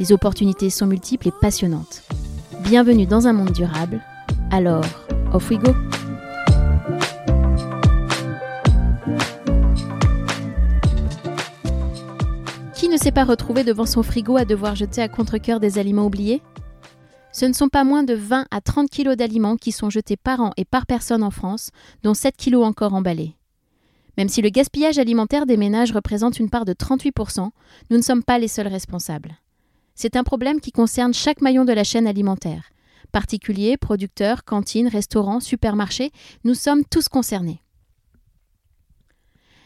[0.00, 2.04] Les opportunités sont multiples et passionnantes.
[2.62, 4.00] Bienvenue dans un monde durable.
[4.50, 4.82] Alors,
[5.34, 5.74] off we go!
[12.74, 16.06] Qui ne s'est pas retrouvé devant son frigo à devoir jeter à contre-coeur des aliments
[16.06, 16.40] oubliés?
[17.30, 20.40] Ce ne sont pas moins de 20 à 30 kilos d'aliments qui sont jetés par
[20.40, 23.36] an et par personne en France, dont 7 kilos encore emballés.
[24.16, 27.50] Même si le gaspillage alimentaire des ménages représente une part de 38%,
[27.90, 29.36] nous ne sommes pas les seuls responsables.
[30.02, 32.70] C'est un problème qui concerne chaque maillon de la chaîne alimentaire.
[33.12, 36.10] Particuliers, producteurs, cantines, restaurants, supermarchés,
[36.42, 37.60] nous sommes tous concernés.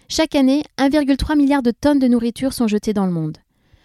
[0.09, 3.39] Chaque année, 1,3 milliard de tonnes de nourriture sont jetées dans le monde.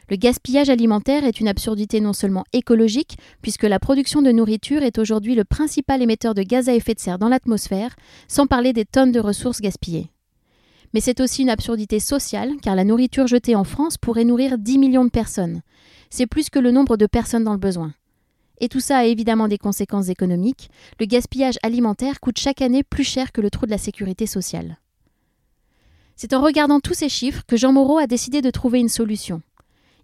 [0.10, 4.98] Le gaspillage alimentaire est une absurdité non seulement écologique, puisque la production de nourriture est
[4.98, 7.96] aujourd'hui le principal émetteur de gaz à effet de serre dans l'atmosphère,
[8.28, 10.10] sans parler des tonnes de ressources gaspillées.
[10.96, 14.80] Mais c'est aussi une absurdité sociale, car la nourriture jetée en France pourrait nourrir 10
[14.80, 15.62] millions de personnes.
[16.10, 17.94] C'est plus que le nombre de personnes dans le besoin.
[18.60, 20.70] Et tout ça a évidemment des conséquences économiques.
[21.00, 24.80] Le gaspillage alimentaire coûte chaque année plus cher que le trou de la sécurité sociale.
[26.16, 29.42] C'est en regardant tous ces chiffres que Jean Moreau a décidé de trouver une solution.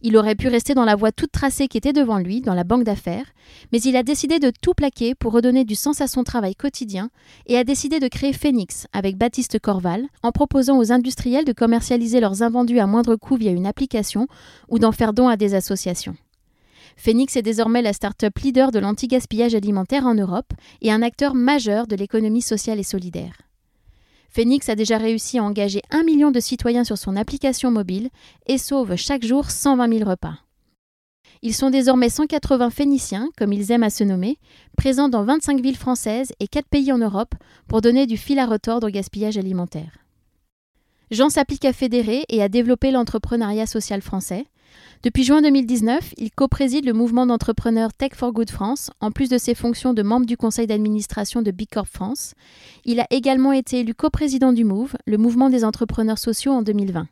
[0.02, 2.64] Il aurait pu rester dans la voie toute tracée qui était devant lui, dans la
[2.64, 3.26] banque d'affaires,
[3.72, 7.10] mais il a décidé de tout plaquer pour redonner du sens à son travail quotidien
[7.48, 12.20] et a décidé de créer Phoenix avec Baptiste Corval en proposant aux industriels de commercialiser
[12.20, 14.28] leurs invendus à moindre coût via une application
[14.70, 16.16] ou d'en faire don à des associations.
[16.98, 21.88] Phoenix est désormais la start-up leader de l'anti-gaspillage alimentaire en Europe et un acteur majeur
[21.88, 23.45] de l'économie sociale et solidaire.
[24.36, 28.10] Phoenix a déjà réussi à engager un million de citoyens sur son application mobile
[28.48, 30.40] et sauve chaque jour 120 000 repas.
[31.42, 34.38] Ils sont désormais 180 Phéniciens, comme ils aiment à se nommer,
[34.76, 37.34] présents dans 25 villes françaises et 4 pays en Europe
[37.70, 40.05] pour donner du fil à retordre au gaspillage alimentaire.
[41.12, 44.46] Jean s'applique à fédérer et à développer l'entrepreneuriat social français,
[45.04, 49.38] depuis juin 2019, il co-préside le mouvement d'entrepreneurs Tech for Good France, en plus de
[49.38, 52.34] ses fonctions de membre du conseil d'administration de Bicorp France.
[52.86, 57.08] Il a également été élu coprésident du MOVE, le mouvement des entrepreneurs sociaux, en 2020.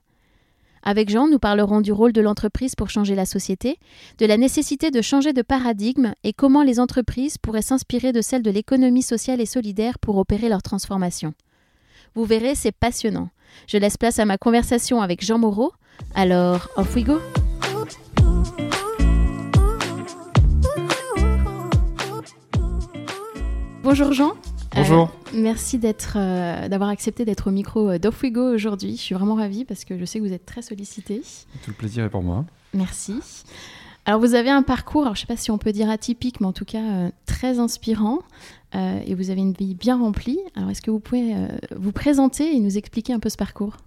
[0.82, 3.78] Avec Jean, nous parlerons du rôle de l'entreprise pour changer la société,
[4.18, 8.42] de la nécessité de changer de paradigme et comment les entreprises pourraient s'inspirer de celles
[8.42, 11.34] de l'économie sociale et solidaire pour opérer leur transformation.
[12.16, 13.30] Vous verrez, c'est passionnant.
[13.68, 15.72] Je laisse place à ma conversation avec Jean Moreau.
[16.16, 17.20] Alors, off we go!
[23.84, 24.34] Bonjour Jean.
[24.76, 25.04] Bonjour.
[25.04, 28.96] Euh, merci d'être, euh, d'avoir accepté d'être au micro euh, d'Off We Go aujourd'hui.
[28.96, 31.22] Je suis vraiment ravie parce que je sais que vous êtes très sollicité.
[31.64, 32.46] Tout le plaisir est pour moi.
[32.74, 33.20] Merci.
[34.06, 36.48] Alors vous avez un parcours, je ne sais pas si on peut dire atypique, mais
[36.48, 38.20] en tout cas très inspirant.
[38.74, 40.40] Et vous avez une vie bien remplie.
[40.56, 41.36] Alors est-ce que vous pouvez
[41.76, 43.78] vous présenter et nous expliquer un peu ce parcours?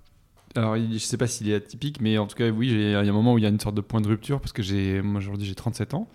[0.56, 2.94] Alors, je ne sais pas s'il est atypique, mais en tout cas, oui, il y
[2.94, 4.62] a un moment où il y a une sorte de point de rupture parce que
[4.62, 6.08] j'ai, moi aujourd'hui, j'ai 37 ans.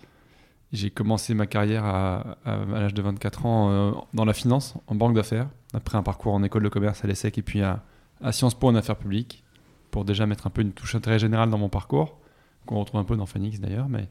[0.72, 5.14] J'ai commencé ma carrière à, l'âge de 24 ans euh, dans la finance, en banque
[5.14, 7.82] d'affaires, après un parcours en école de commerce à l'ESSEC et puis à,
[8.30, 9.44] Sciences Po en affaires publiques,
[9.90, 12.18] pour déjà mettre un peu une touche d'intérêt général dans mon parcours,
[12.66, 13.88] qu'on retrouve un peu dans Phoenix d'ailleurs.
[13.88, 14.08] Mais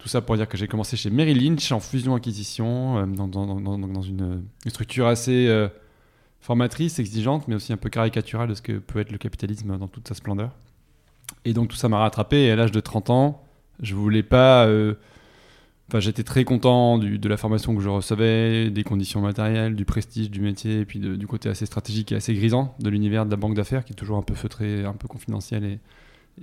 [0.00, 4.42] tout ça pour dire que j'ai commencé chez Merrill Lynch en fusion-acquisition, euh, dans, une,
[4.66, 5.68] structure assez euh,
[6.40, 9.88] formatrice, exigeante, mais aussi un peu caricaturale de ce que peut être le capitalisme dans
[9.88, 10.52] toute sa splendeur.
[11.44, 13.44] Et donc tout ça m'a rattrapé, et à l'âge de 30 ans,
[13.80, 14.66] je voulais pas
[15.98, 20.40] j'étais très content de la formation que je recevais, des conditions matérielles, du prestige du
[20.40, 23.54] métier, et puis du côté assez stratégique et assez grisant de l'univers de la banque
[23.54, 25.80] d'affaires, qui est toujours un peu feutré, un peu confidentiel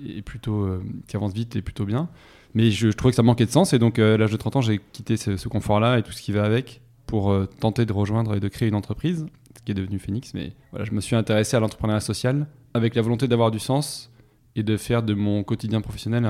[0.05, 2.09] et, plutôt euh, qui avance vite et plutôt bien.
[2.53, 4.57] Mais je, trouvais que ça manquait de sens, et donc euh, à l'âge de 30
[4.57, 7.93] ans, j'ai quitté ce, confort-là et tout ce qui va avec pour euh, tenter de
[7.93, 9.25] rejoindre et de créer une entreprise,
[9.65, 10.33] qui est devenu Phoenix.
[10.33, 14.11] Mais voilà, je me suis intéressé à l'entrepreneuriat social avec la volonté d'avoir du sens
[14.55, 16.25] et de faire de mon quotidien professionnel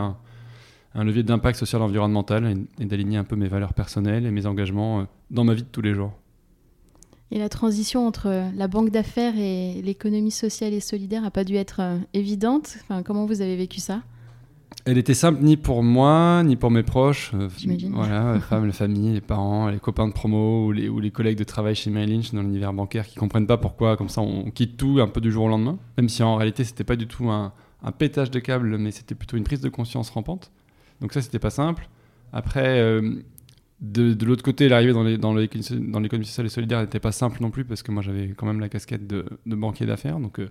[0.95, 5.01] un levier d'impact social environnemental et, d'aligner un peu mes valeurs personnelles et mes engagements
[5.01, 6.13] euh, dans ma vie de tous les jours.
[7.29, 11.55] Et la transition entre la banque d'affaires et l'économie sociale et solidaire n'a pas dû
[11.55, 11.81] être
[12.13, 12.77] évidente.
[12.83, 14.01] Enfin, comment vous avez vécu ça?
[14.85, 17.31] Elle était simple ni pour moi, ni pour mes proches.
[17.33, 17.49] Euh.
[17.91, 21.11] Voilà, les femmes, la famille, les parents, les copains de promo ou les, ou les
[21.11, 24.21] collègues de travail chez Merrill Lynch dans l'univers bancaire qui comprennent pas pourquoi, comme ça,
[24.21, 25.77] on quitte tout un peu du jour au lendemain.
[25.97, 27.51] Même si en réalité, c'était pas du tout un,
[27.83, 30.51] un pétage de câble, mais c'était plutôt une prise de conscience rampante.
[31.01, 31.89] Donc ça, c'était pas simple.
[32.31, 33.15] Après, euh,
[33.81, 37.11] de, de l'autre côté, l'arrivée dans les- dans l'économie dans sociale et solidaire n'était pas
[37.11, 40.19] simple non plus parce que moi j'avais quand même la casquette de, de banquier d'affaires.
[40.19, 40.49] Donc, euh,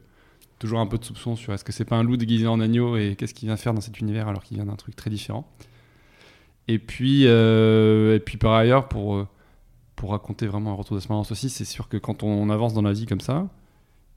[0.58, 2.96] toujours un peu de soupçon sur est-ce que c'est pas un loup déguisé en agneau
[2.96, 5.50] et qu'est-ce qu'il vient faire dans cet univers alors qu'il vient d'un truc très différent.
[6.68, 9.26] Et puis, euh, et puis par ailleurs, pour,
[9.94, 12.92] pour raconter vraiment un retour d'expérience aussi, c'est sûr que quand on avance dans la
[12.92, 13.48] vie comme ça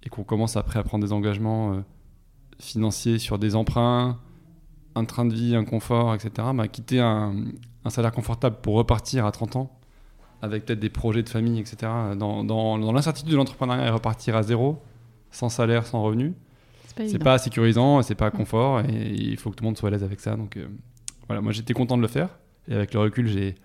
[0.03, 1.81] et qu'on commence après à prendre des engagements euh,
[2.59, 4.17] financiers sur des emprunts,
[4.95, 7.35] un train de vie, un confort, etc., bah, quitter un,
[7.85, 9.79] un salaire confortable pour repartir à 30 ans
[10.41, 14.43] avec peut-être des projets de famille, etc., dans, dans l'incertitude de l'entrepreneuriat et repartir à
[14.43, 14.81] zéro,
[15.31, 16.33] sans salaire, sans revenu,
[16.97, 19.89] C'est pas pas sécurisant, c'est pas confort, et il faut que tout le monde soit
[19.89, 20.35] à l'aise avec ça.
[20.35, 20.67] Donc euh,
[21.27, 22.29] voilà, moi j'étais content de le faire,
[22.67, 23.55] et avec le recul, j'ai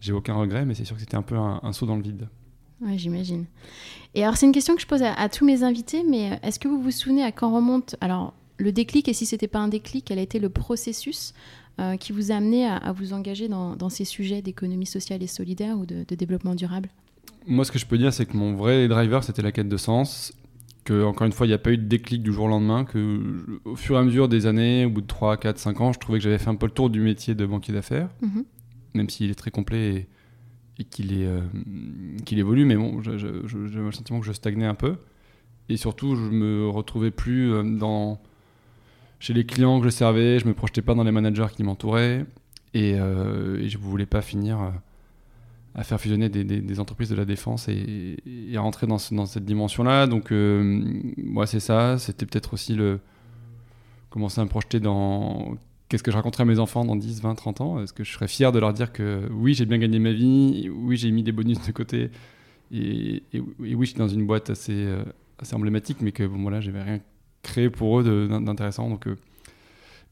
[0.00, 2.02] j'ai aucun regret, mais c'est sûr que c'était un peu un, un saut dans le
[2.02, 2.28] vide.
[2.80, 3.46] Ouais, j'imagine.
[4.14, 6.36] Et alors, c'est une question que je pose à, à tous mes invités, mais euh,
[6.42, 9.60] est-ce que vous vous souvenez à quand remonte alors le déclic et si c'était pas
[9.60, 11.34] un déclic, quel a été le processus
[11.78, 15.22] euh, qui vous a amené à, à vous engager dans, dans ces sujets d'économie sociale
[15.22, 16.88] et solidaire ou de, de développement durable?
[17.46, 19.76] Moi, ce que je peux dire, c'est que mon vrai driver, c'était la quête de
[19.76, 20.32] sens.
[20.84, 22.84] Que, encore une fois, il n'y a pas eu de déclic du jour au lendemain.
[22.84, 25.80] Que, je- au fur et à mesure des années, au bout de 3, 4, 5
[25.80, 28.08] ans, je trouvais que j'avais fait un peu le tour du métier de banquier d'affaires.
[28.20, 28.44] Mhm.
[28.94, 30.08] même s'il est très complet et,
[30.80, 31.40] et qu'il est, euh,
[32.26, 34.96] qu'il évolue, mais bon, j'avais le sentiment que je stagnais un peu.
[35.70, 38.20] Et surtout, je me retrouvais plus euh, dans,
[39.20, 42.26] chez les clients que je servais, je me projetais pas dans les managers qui m'entouraient,
[42.74, 44.72] et, euh, et je ne voulais pas finir
[45.74, 48.16] à faire fusionner des, entreprises de la défense et,
[48.54, 50.06] à rentrer dans, ce- dans cette dimension-là.
[50.06, 50.82] Donc, euh,
[51.16, 51.98] moi, c'est ça.
[51.98, 53.00] C'était peut-être aussi le
[54.10, 55.56] commencer à me projeter dans
[55.88, 57.82] qu'est-ce que je raconterai à mes enfants dans 10, 20, 30 ans?
[57.82, 60.70] Est-ce que je serais fier de leur dire que oui, j'ai bien gagné ma vie,
[60.70, 62.10] oui, j'ai mis des bonus de côté,
[62.72, 63.22] et,
[63.58, 65.02] oui, je suis dans une boîte assez, euh,
[65.38, 67.00] assez emblématique, mais que bon, voilà, j'avais rien
[67.42, 68.88] créé pour eux d'intéressant.
[68.88, 69.16] Donc, euh,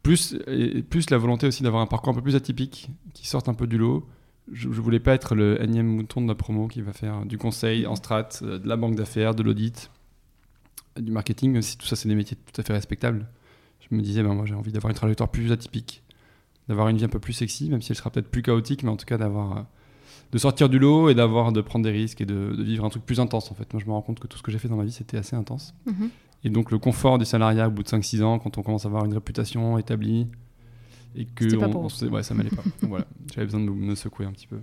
[0.02, 3.66] plus la volonté aussi d'avoir un parcours un peu plus atypique, qui sorte un peu
[3.66, 4.06] du lot.
[4.52, 7.38] Je, je voulais pas être le énième mouton de la promo qui va faire du
[7.38, 9.90] conseil en strat, euh, de la banque d'affaires, de l'audit,
[10.98, 13.26] du marketing, même si tout ça, c'est des métiers tout à fait respectables
[13.90, 16.02] je me disais, ben, moi j'ai envie d'avoir une trajectoire plus atypique,
[16.68, 18.90] d'avoir une vie un peu plus sexy, même si elle sera peut-être plus chaotique, mais
[18.90, 19.62] en tout cas d'avoir, euh,
[20.32, 22.90] de sortir du lot et d'avoir, de prendre des risques et de, de vivre un
[22.90, 23.72] truc plus intense en fait.
[23.72, 25.16] Moi je me rends compte que tout ce que j'ai fait dans ma vie c'était
[25.16, 25.74] assez intense.
[25.86, 26.10] Mhm.
[26.44, 28.88] Et donc le confort du salariat au bout de 5-6 ans, quand on commence à
[28.88, 30.26] avoir une réputation établie,
[31.16, 31.90] et que on- on vous.
[31.90, 32.62] se- ouais, ça m'allait pas.
[32.82, 34.60] Donc voilà, j'avais besoin de me, secouer un petit peu.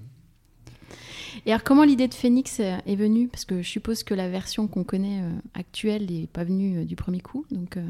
[1.46, 3.28] Et alors, comment l'idée de Phoenix euh, est venue?
[3.28, 6.86] Parce que je suppose que la version qu'on connaît euh, actuelle n'est pas venue euh,
[6.86, 7.46] du premier coup.
[7.52, 7.86] Donc, euh,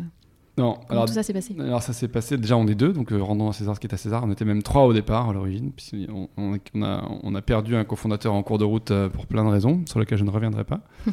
[0.57, 1.55] Non, alors tout ça s'est passé?
[1.59, 3.93] Alors ça s'est passé, déjà on est deux, donc rendons à César ce qui est
[3.93, 4.23] à César.
[4.25, 7.75] On était même trois au départ à l'origine, puisqu'on on, on a, on a perdu
[7.75, 10.63] un cofondateur en cours de route pour plein de raisons, sur lesquelles je ne reviendrai
[10.63, 10.81] pas.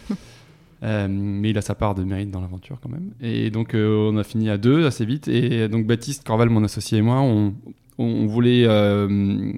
[0.85, 3.13] Euh, mais il a sa part de mérite dans l'aventure quand même.
[3.21, 5.29] Et donc euh, on a fini à deux assez vite.
[5.29, 9.53] Et donc Baptiste Corval, mon associé et moi, on, voulait euh,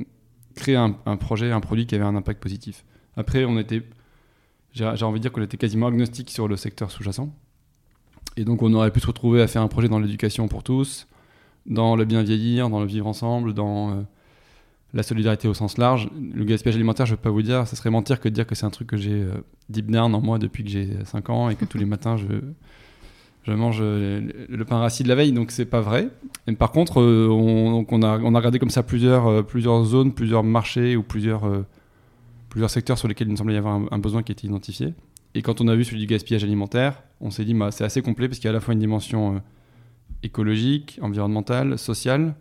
[0.54, 2.84] créer un, un projet, un produit qui avait un impact positif.
[3.16, 3.82] Après, on était,
[4.72, 7.34] j'ai envie de dire qu'on était quasiment agnostique sur le secteur sous-jacent.
[8.36, 11.08] Et donc on aurait pu se retrouver à faire un projet dans l'éducation pour tous,
[11.64, 14.04] dans le bien vieillir, dans le vivre ensemble, dans
[14.96, 16.08] la solidarité au sens large.
[16.34, 18.46] Le gaspillage alimentaire, je ne peux pas vous dire, ça serait mentir que de dire
[18.46, 19.34] que c'est un truc que j'ai euh,
[19.68, 23.52] deep down en moi depuis que j'ai 5 ans et que tous les matins je,
[23.52, 26.08] mange euh, le, pain rassis de la veille, donc c'est pas vrai.
[26.46, 29.46] Et par contre, euh, on, a, regardé comme ça plusieurs,
[29.84, 31.42] zones, plusieurs marchés ou plusieurs,
[32.68, 34.94] secteurs sur lesquels il nous semblait y avoir un, besoin qui était identifié.
[35.34, 38.00] Et quand on a vu celui du gaspillage alimentaire, on s'est dit bah, c'est assez
[38.00, 39.42] complet parce qu'il y a à la fois une dimension
[40.22, 42.34] écologique, environnementale, sociale,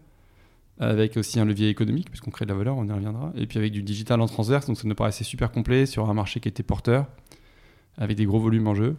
[0.79, 3.58] avec aussi un levier économique, puisqu'on crée de la valeur, on y reviendra, et puis
[3.60, 6.50] avec du digital en transverse, donc ça nous paraissait super complet sur un marché qui
[6.50, 7.08] était porteur,
[7.98, 8.98] avec des gros volumes en jeu.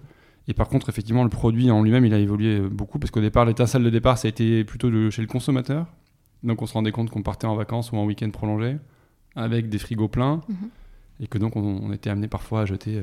[0.48, 3.20] Et par contre, effectivement, le produit en lui-même, il a évolué euh, beaucoup, parce qu'au
[3.20, 5.86] départ, l'étincelle de départ, ça a été plutôt de, chez le consommateur.
[6.44, 8.76] Donc on se rendait compte qu'on partait en vacances ou en week-end prolongé,
[9.34, 10.56] avec des frigos pleins, Mhm.
[11.20, 12.96] et que donc on, on était amené parfois à jeter...
[12.98, 13.02] euh,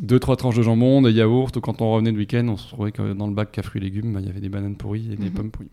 [0.00, 2.66] deux trois tranches de jambon, des yaourts, ou quand on revenait de week-end, on se
[2.68, 4.74] trouvait que dans le bac à fruits et légumes, bah, il y avait des bananes
[4.76, 5.32] pourries et des Mhm.
[5.32, 5.68] pommes pourries.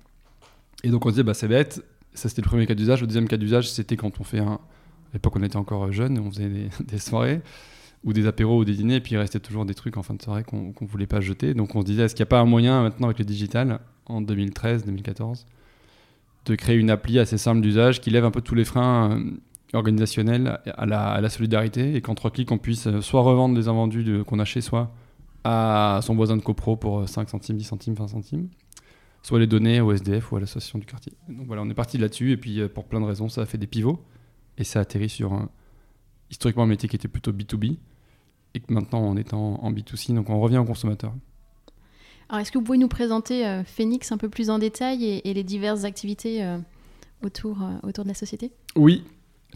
[0.84, 1.84] Et donc on se disait, bah, c'est bête,
[2.14, 3.02] ça c'était le premier cas d'usage.
[3.02, 4.54] Le deuxième cas d'usage, c'était quand on fait un.
[4.54, 6.50] À l'époque, on était encore jeune, on faisait
[6.86, 7.42] des, soirées,
[8.04, 10.14] ou des apéros, ou des dîners, et puis il restait toujours des trucs en fin
[10.14, 11.54] de soirée qu'on qu'on voulait pas jeter.
[11.54, 13.80] Donc on se disait, est-ce qu'il n'y a pas un moyen maintenant avec le digital,
[14.06, 15.46] en 2013, 2014,
[16.46, 19.32] de créer une appli assez simple d'usage qui lève un peu tous les freins euh,
[19.74, 24.24] organisationnels à la, solidarité, et qu'en trois clics, on puisse euh, soit revendre les invendus
[24.26, 24.94] qu'on a chez soi
[25.44, 28.50] à son voisin de copro pour euh, 5 centimes, 10 centimes, 20 centimes
[29.22, 31.14] soit les donner au SDF ou à l'association du quartier.
[31.28, 33.46] Donc voilà, on est parti là-dessus et puis euh, pour plein de raisons, ça a
[33.46, 34.04] fait des pivots
[34.58, 35.50] et ça a atterri sur un,
[36.30, 37.78] historiquement un métier qui était plutôt B2B
[38.54, 41.14] et que maintenant on est en, en B2C, donc on revient au consommateur.
[42.30, 45.30] Alors, est-ce que vous pouvez nous présenter euh, Phoenix un peu plus en détail et,
[45.30, 46.60] et les diverses activités euh,
[47.24, 48.52] autour, euh, autour de la société?
[48.76, 49.04] Oui,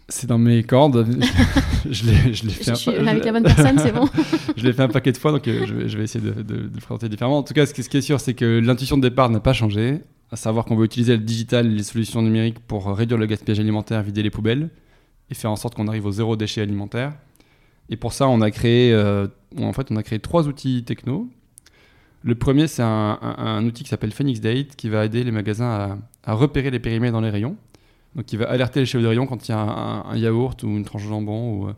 [0.08, 1.06] c'est dans mes cordes.
[1.90, 2.70] je l'ai, je l'ai Je fait.
[2.70, 4.08] un suis pa- avec la bonne personne, c'est bon.
[4.56, 6.30] je l'ai fait un paquet de fois, donc euh, je, vais, je vais essayer de,
[6.42, 7.38] de- de le présenter différemment.
[7.38, 9.40] En tout cas, ce qui, ce qui est sûr, c'est que l'intuition de départ n'a
[9.40, 13.18] pas changé, à savoir qu'on veut utiliser le digital et les solutions numériques pour réduire
[13.18, 14.70] le gaspillage alimentaire, vider les poubelles
[15.30, 17.12] et faire en sorte qu'on arrive au zéro déchet alimentaire.
[17.90, 19.26] Et pour ça, on a créé, euh,
[19.58, 21.28] en fait, on a créé trois outils techno.
[22.22, 25.30] Le premier, c'est un, un- un outil qui s'appelle Phoenix Date, qui va aider les
[25.30, 27.56] magasins à, à repérer les périmètres dans les rayons.
[28.14, 30.68] Donc, il va alerter les chefs de rayon quand il y a un, yaourt ou
[30.68, 31.74] une tranche de jambon ou euh,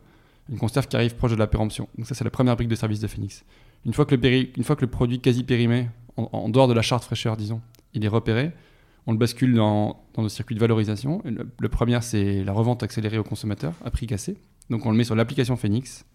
[0.49, 1.87] une conserve qui arrive proche de la péremption.
[1.97, 3.43] Donc ça, c'est la première brique de service de Phoenix.
[3.85, 7.61] Une fois que le, produit quasi périmé, en, dehors de la charte fraîcheur, disons,
[7.93, 8.51] il est repéré,
[9.05, 11.21] on le bascule dans, dans le circuit de valorisation.
[11.25, 14.37] Le, le premier, c'est la revente accélérée au consommateur à prix cassé.
[14.69, 16.05] Donc on le met sur l'application Phoenix,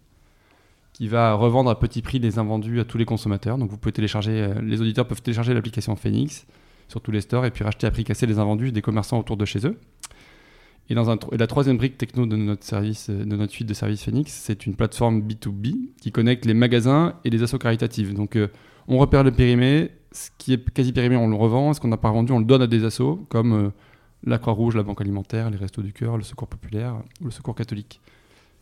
[0.93, 3.57] qui va revendre à petit prix les invendus à tous les consommateurs.
[3.57, 6.45] Donc vous pouvez télécharger, euh, les auditeurs peuvent télécharger l'application Phoenix
[6.87, 9.37] sur tous les stores et puis racheter à prix cassé les invendus des commerçants autour
[9.37, 9.79] de chez eux.
[10.89, 14.03] Et, dans la troisième brique techno de notre, service, euh, de notre suite de services
[14.03, 18.13] Phoenix, c'est une plateforme B2B qui connecte les magasins et les assos caritatives.
[18.13, 18.49] Donc euh,
[18.87, 21.97] on repère le périmé, ce qui est quasi périmé, on le revend, ce qu'on n'a
[21.97, 23.69] pas revendu, on le donne à des assos comme euh,
[24.25, 27.55] la Croix-Rouge, la Banque Alimentaire, les Restos du Cœur, le Secours Populaire ou le Secours
[27.55, 28.01] Catholique.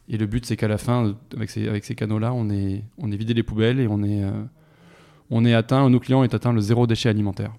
[0.08, 3.44] Et le but, c'est qu'à la fin, avec ces, canaux-là, on est, on vidé les
[3.44, 4.24] poubelles et on est,
[5.30, 7.54] on est atteint, nos clients est atteint le zéro déchet alimentaire.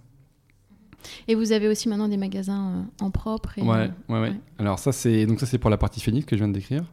[1.29, 2.69] Et vous avez aussi maintenant des magasins
[3.01, 3.59] euh, en propre.
[3.59, 4.21] Et, Ouais, euh, ouais, ouais.
[4.31, 4.35] ouais.
[4.59, 6.85] Alors ça c'est donc ça c'est pour la partie Phoenix que je viens de décrire.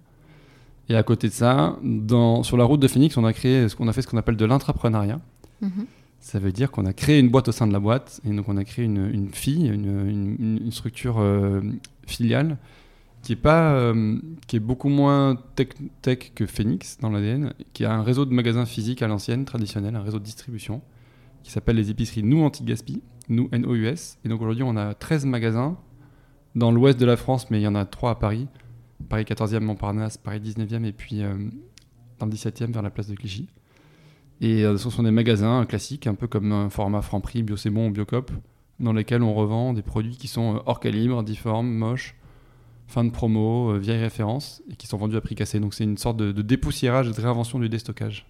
[0.92, 3.75] Et à côté de ça, dans, sur la route de Phoenix, on a créé ce
[3.75, 5.20] qu'on a fait ce qu'on appelle de l'intrapreneuriat.
[5.62, 5.86] mhm.
[6.22, 8.50] Ça veut dire qu'on a créé une boîte au sein de la boîte et donc
[8.50, 11.62] on a créé une, une fille, une, une- une structure euh,
[12.08, 12.58] filiale
[13.22, 15.70] qui est pas euh, qui est beaucoup moins tech,
[16.01, 19.96] tech que Phoenix dans l'ADN, qui a un réseau de magasins physiques à l'ancienne, traditionnel,
[19.96, 20.82] un réseau de distribution
[21.44, 24.17] qui s'appelle les épiceries Nous Anti-Gaspi, Nous NOUS.
[24.25, 25.77] Et donc aujourd'hui, on a 13 magasins
[26.55, 28.48] dans l'ouest de la France, mais il y en a 3 à Paris.
[29.07, 31.33] Paris 14e, Montparnasse, Paris 19e et puis euh,
[32.17, 33.48] dans le 17e vers la place de Clichy.
[34.41, 37.69] Et euh, ce sont des magasins classiques, un peu comme un format Franprix, Bio C'est
[37.69, 38.31] ou Biocop,
[38.79, 42.15] dans lesquels on revend des produits qui sont euh, hors calibre, difformes, moches,
[42.88, 45.59] fin de promo, vieilles références, et qui sont vendus à prix cassé.
[45.59, 48.25] Donc c'est une sorte de, de dépoussiérage de réinvention du déstockage.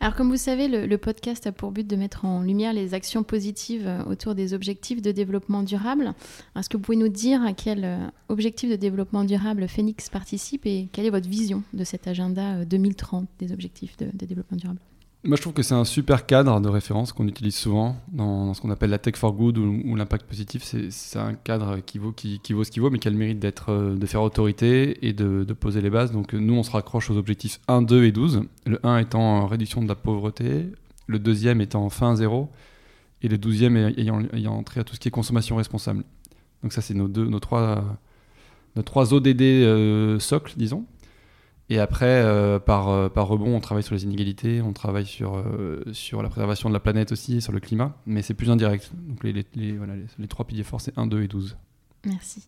[0.00, 3.22] Alors, comme vous savez, le, podcast a pour but de mettre en lumière les actions
[3.22, 6.14] positives euh, autour des objectifs de développement durable.
[6.56, 7.98] Est-ce que vous pouvez nous dire à quel euh,
[8.28, 12.64] objectif de développement durable Phoenix participe et quelle est votre vision de cet agenda euh,
[12.64, 14.80] 2030 des objectifs de développement durable?
[15.22, 18.60] Moi, je trouve que c'est un super cadre de référence qu'on utilise souvent dans, ce
[18.62, 20.62] qu'on appelle la tech for good ou, l'impact positif.
[20.64, 23.96] C'est un cadre qui vaut, ce qu'il vaut, mais qui a le mérite d'être, euh,
[23.96, 26.10] de faire autorité et de, poser les bases.
[26.10, 28.44] Donc, euh, nous, on se raccroche aux objectifs 1, 2 et 12.
[28.64, 30.72] Le 1 étant euh, réduction de la pauvreté,
[31.06, 32.48] le deuxième étant fin zéro,
[33.20, 36.02] et le douzième ay- ayant, ayant trait à tout ce qui est consommation responsable.
[36.62, 37.84] Donc, ça, c'est nos, deux, nos, trois,
[38.74, 40.86] nos trois ODD euh, socles, disons.
[41.72, 45.36] Et après, euh, par, euh, par rebond, on travaille sur les inégalités, on travaille sur,
[45.36, 48.90] euh, sur la préservation de la planète aussi, sur le climat, mais c'est plus indirect.
[49.08, 49.78] Donc les, les, les-
[50.18, 51.56] les, trois piliers forts, c'est 1, 2 et 12.
[52.06, 52.42] Merci.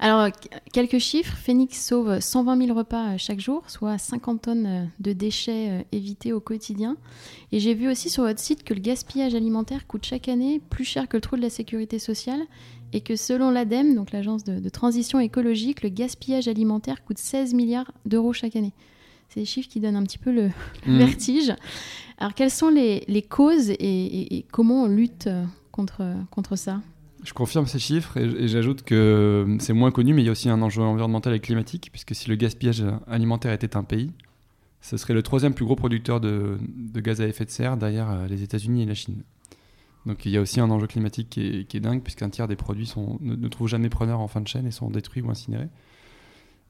[0.00, 0.28] Alors,
[0.72, 1.36] quelques chiffres.
[1.36, 6.96] Phoenix sauve 120 000 repas chaque jour, soit 50 tonnes de déchets évités au quotidien.
[7.52, 10.84] Et j'ai vu aussi sur votre site que le gaspillage alimentaire coûte chaque année plus
[10.84, 12.40] cher que le trou de la sécurité sociale
[12.92, 17.54] et que selon l'ADEME, donc l'agence de, de transition écologique, le gaspillage alimentaire coûte 16
[17.54, 18.72] milliards d'euros chaque année.
[19.28, 20.48] C'est des chiffres qui donnent un petit peu le
[20.86, 20.96] Mm.
[20.98, 21.52] vertige.
[22.18, 26.56] Alors, quelles sont les, les causes et, et- et comment on lutte euh, contre, contre
[26.56, 26.80] ça?
[27.22, 30.28] Je confirme ces chiffres et, et j'ajoute que euh, c'est moins connu, mais il y
[30.28, 34.10] a aussi un enjeu environnemental et climatique, puisque si le gaspillage alimentaire était un pays,
[34.80, 38.10] ce serait le troisième plus gros producteur de, de gaz à effet de serre derrière
[38.10, 39.22] euh, les États-Unis et la Chine.
[40.06, 42.48] Donc il y a aussi un enjeu climatique qui est, qui est dingue, puisqu'un tiers
[42.48, 45.22] des produits sont, ne, ne trouvent jamais preneur en fin de chaîne et sont détruits
[45.22, 45.68] ou incinérés.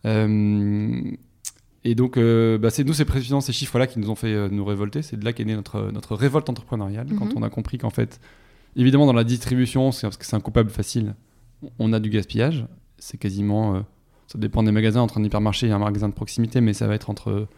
[0.05, 1.11] Euh,
[1.85, 4.49] et donc, euh, bah, c'est nous, c'est précisément ces chiffres-là qui nous ont fait euh,
[4.51, 5.03] nous révolter.
[5.03, 7.35] C'est de là qu'est née notre, notre révolte entrepreneuriale, quand Mhm.
[7.37, 8.21] on a compris qu'en fait,
[8.77, 11.15] évidemment, dans la distribution, c'est parce que c'est un coupable facile,
[11.79, 12.67] on a du gaspillage.
[12.99, 13.83] C'est quasiment.
[14.27, 15.01] ça dépend des magasins.
[15.01, 17.49] Entre un hypermarché et un magasin de proximité, mais ça va être entre,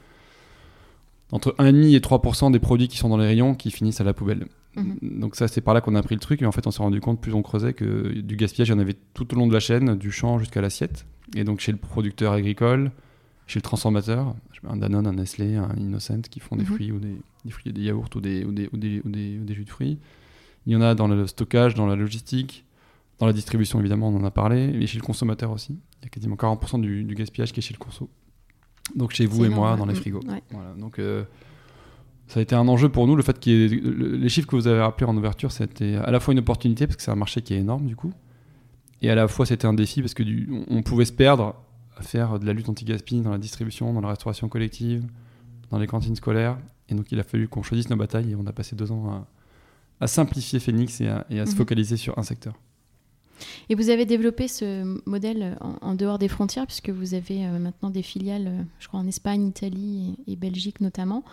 [1.32, 4.14] entre 1,5 et 3% des produits qui sont dans les rayons qui finissent à la
[4.14, 4.46] poubelle.
[4.76, 4.98] Mhm.
[5.20, 6.40] Donc, ça, c'est par là qu'on a appris le truc.
[6.42, 8.74] Et en fait, on s'est rendu compte, plus on creusait, que du gaspillage, il y
[8.74, 11.06] en avait tout au long de la chaîne, du champ jusqu'à l'assiette.
[11.36, 12.90] Et donc, chez le producteur agricole,
[13.46, 14.34] chez le transformateur,
[14.68, 16.68] un Danone, un Nestlé, un Innocent qui font des Mhm.
[16.68, 19.08] fruits ou des, des fruits et des yaourts ou des, ou, des, ou, des, ou
[19.10, 19.98] des- ou des jus de fruits.
[20.66, 22.64] Il y en a dans le stockage, dans la logistique,
[23.18, 25.72] dans la distribution évidemment, on en a parlé, et chez le consommateur aussi.
[26.00, 28.08] Il y a quasiment 40% du, du gaspillage qui est chez le conso.
[28.94, 30.20] Donc chez vous et moi, dans les frigos.
[30.28, 30.42] Ouais.
[30.50, 31.24] Voilà, donc euh,
[32.28, 34.80] ça a été un enjeu pour nous, le fait le- les chiffres que vous avez
[34.80, 37.54] rappelés en ouverture, c'était à la fois une opportunité parce que c'est un marché qui
[37.54, 38.12] est énorme du coup,
[39.04, 41.56] Et à la fois, c'était un défi parce que du, on pouvait se perdre
[41.96, 45.04] à faire de la lutte anti-gaspi dans la distribution, dans la restauration collective,
[45.70, 46.56] dans les cantines scolaires.
[46.88, 49.10] Et donc, il a fallu qu'on choisisse nos batailles et on a passé deux ans
[49.10, 49.26] à,
[50.04, 51.56] à simplifier Phoenix et à, et à se Mhm.
[51.58, 52.54] focaliser sur un secteur.
[53.68, 57.58] Et vous avez développé ce modèle en, en dehors des frontières, puisque vous avez euh,
[57.58, 61.24] maintenant des filiales, euh, je crois, en Espagne, Italie et, et Belgique notamment.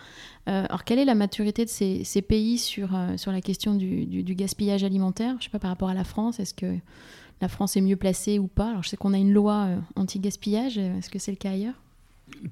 [0.48, 4.06] Euh, alors, quelle est la maturité de ces, ces pays sur, sur la question du,
[4.06, 5.36] du- du gaspillage alimentaire?
[5.38, 6.74] Je sais pas, par rapport à la France, est-ce que
[7.40, 8.70] la France est mieux placée ou pas?
[8.70, 11.74] Alors, je sais qu'on a une loi anti-gaspillage, est-ce que c'est le cas ailleurs?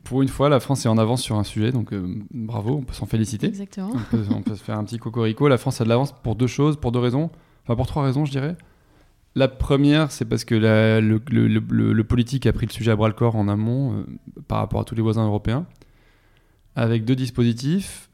[0.03, 2.83] Pour une fois, la France est en avance sur un sujet, donc euh, bravo, on
[2.83, 3.47] peut s'en féliciter.
[3.47, 3.93] Exactement.
[3.95, 5.47] on, peut, on peut se faire un petit cocorico.
[5.47, 7.31] La France a de l'avance pour deux choses, pour deux raisons.
[7.65, 8.57] Enfin, pour trois raisons, je dirais.
[9.39, 12.73] La première, c'est parce que la- le, le- le- le- le politique a pris le
[12.73, 14.03] sujet à bras le corps en amont euh,
[14.49, 15.65] par rapport à tous les voisins européens,
[16.75, 18.11] avec deux dispositifs.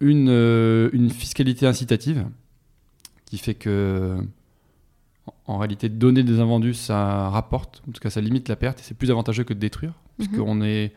[0.00, 2.26] Une, euh, une fiscalité incitative,
[3.26, 4.16] qui fait que,
[5.46, 8.82] en, réalité, donner des invendus, ça rapporte, en tout cas, ça limite la perte, et
[8.82, 10.26] c'est plus avantageux que de détruire, Mhm.
[10.26, 10.92] puisqu'on est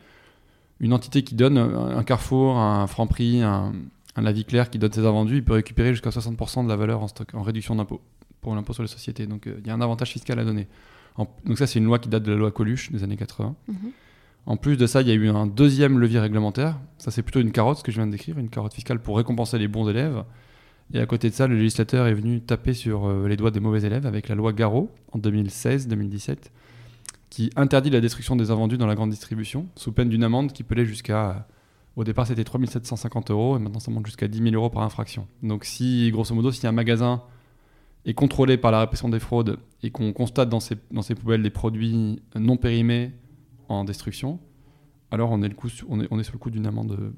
[0.80, 3.72] une entité qui donne un Carrefour, un Franprix, un,
[4.16, 6.76] un La Vie Claire qui donne ses invendus, il peut récupérer jusqu'à 60% de la
[6.76, 8.00] valeur en, stock, en réduction d'impôt
[8.44, 9.26] pour l'impôt sur les sociétés.
[9.26, 10.68] Donc euh, il y a un avantage fiscal à donner.
[11.16, 13.56] En- donc ça c'est une loi qui date de la loi Coluche des années 80.
[13.66, 13.76] Mhm.
[14.46, 16.78] En plus de ça, il y a eu un deuxième levier réglementaire.
[16.98, 19.16] Ça c'est plutôt une carotte, ce que je viens de décrire, une carotte fiscale pour
[19.16, 20.22] récompenser les bons élèves.
[20.92, 23.58] Et à côté de ça, le législateur est venu taper sur euh, les doigts des
[23.60, 26.36] mauvais élèves avec la loi Garot en 2016-2017
[27.30, 30.62] qui interdit la destruction des invendus dans la grande distribution sous peine d'une amende qui
[30.62, 31.48] peut aller jusqu'à
[31.96, 35.26] au départ, c'était 3750 euros et maintenant ça monte jusqu'à 10 000 euros par infraction.
[35.44, 37.22] Donc, si, grosso modo, si un magasin
[38.06, 41.42] est contrôlé par la répression des fraudes et qu'on constate dans ses, dans ses poubelles
[41.42, 43.12] des produits non périmés
[43.68, 44.38] en destruction,
[45.10, 47.12] alors on est, le coup, on est, on est sur le coup d'une amende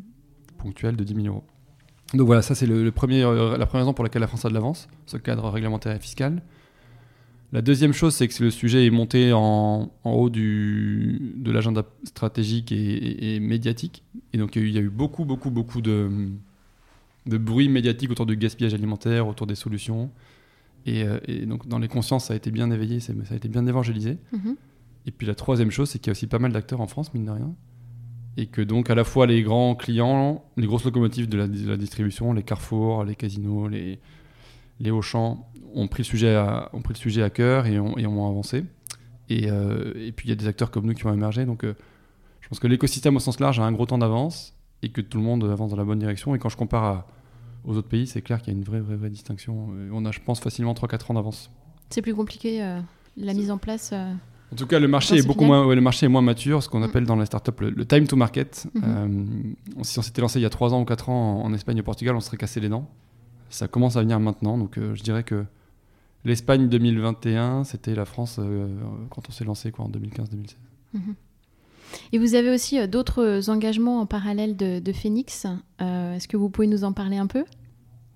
[0.58, 1.44] ponctuelle de 10 000 euros.
[2.14, 4.48] Donc voilà, ça c'est le, premier, euh, la première raison pour laquelle la France a
[4.48, 6.42] de l'avance, ce cadre réglementaire et fiscal.
[7.52, 11.84] La deuxième chose, c'est que le sujet est monté en, en haut du, de l'agenda
[12.04, 14.02] stratégique et, et- médiatique.
[14.32, 16.08] Et donc, il y a eu beaucoup, beaucoup, beaucoup de,
[17.26, 20.10] de bruit médiatique autour du gaspillage alimentaire, autour des solutions.
[20.86, 23.48] Et, euh, et donc, dans les consciences, ça a été bien éveillé, ça a été
[23.48, 24.18] bien évangélisé.
[24.32, 24.56] Mhm.
[25.06, 27.12] Et puis, la troisième chose, c'est qu'il y a aussi pas mal d'acteurs en France,
[27.12, 27.54] mine de rien.
[28.38, 31.68] Et que donc, à la fois les grands clients, les grosses locomotives de la, de
[31.68, 33.98] la distribution, les Carrefour, les casinos, les,
[34.78, 37.96] les Auchan, ont pris le sujet à, ont pris le sujet à cœur et ont,
[37.98, 38.64] et ont avancé.
[39.28, 41.46] Et, euh, et puis il y a des acteurs comme nous qui ont émergé.
[41.46, 41.74] Donc euh,
[42.42, 45.18] je pense que l'écosystème au sens large a un gros temps d'avance et que tout
[45.18, 46.34] le monde avance dans la bonne direction.
[46.34, 47.06] Et quand je compare à-
[47.66, 49.68] aux autres pays, c'est clair qu'il y a une vraie, vraie, vraie distinction.
[49.92, 51.50] On a, je pense, facilement 3-4 ans d'avance.
[51.90, 52.80] C'est plus compliqué, euh,
[53.16, 53.90] la mise en place.
[53.92, 54.12] euh,
[54.52, 56.68] En tout cas, le marché est beaucoup moins, ouais, le marché est moins mature, ce
[56.68, 56.84] qu'on Mm.
[56.84, 58.66] appelle dans la startup le, le time to market.
[58.74, 58.82] Mhm.
[58.84, 61.52] Euh, si on s'était lancé il y a 3 ans ou 4 ans en, en
[61.54, 62.88] Espagne et au Portugal, on se serait cassé les dents.
[63.50, 65.44] Ça commence à venir maintenant, donc je dirais que
[66.24, 68.40] l'Espagne 2021, c'était la France
[69.10, 70.56] quand on s'est lancé quoi, en 2015-2016.
[70.94, 71.14] Mhm.
[72.12, 75.46] Et vous avez aussi euh, d'autres engagements en parallèle de, Phoenix.
[75.80, 77.44] Euh, Est-ce que vous pouvez nous en parler un peu?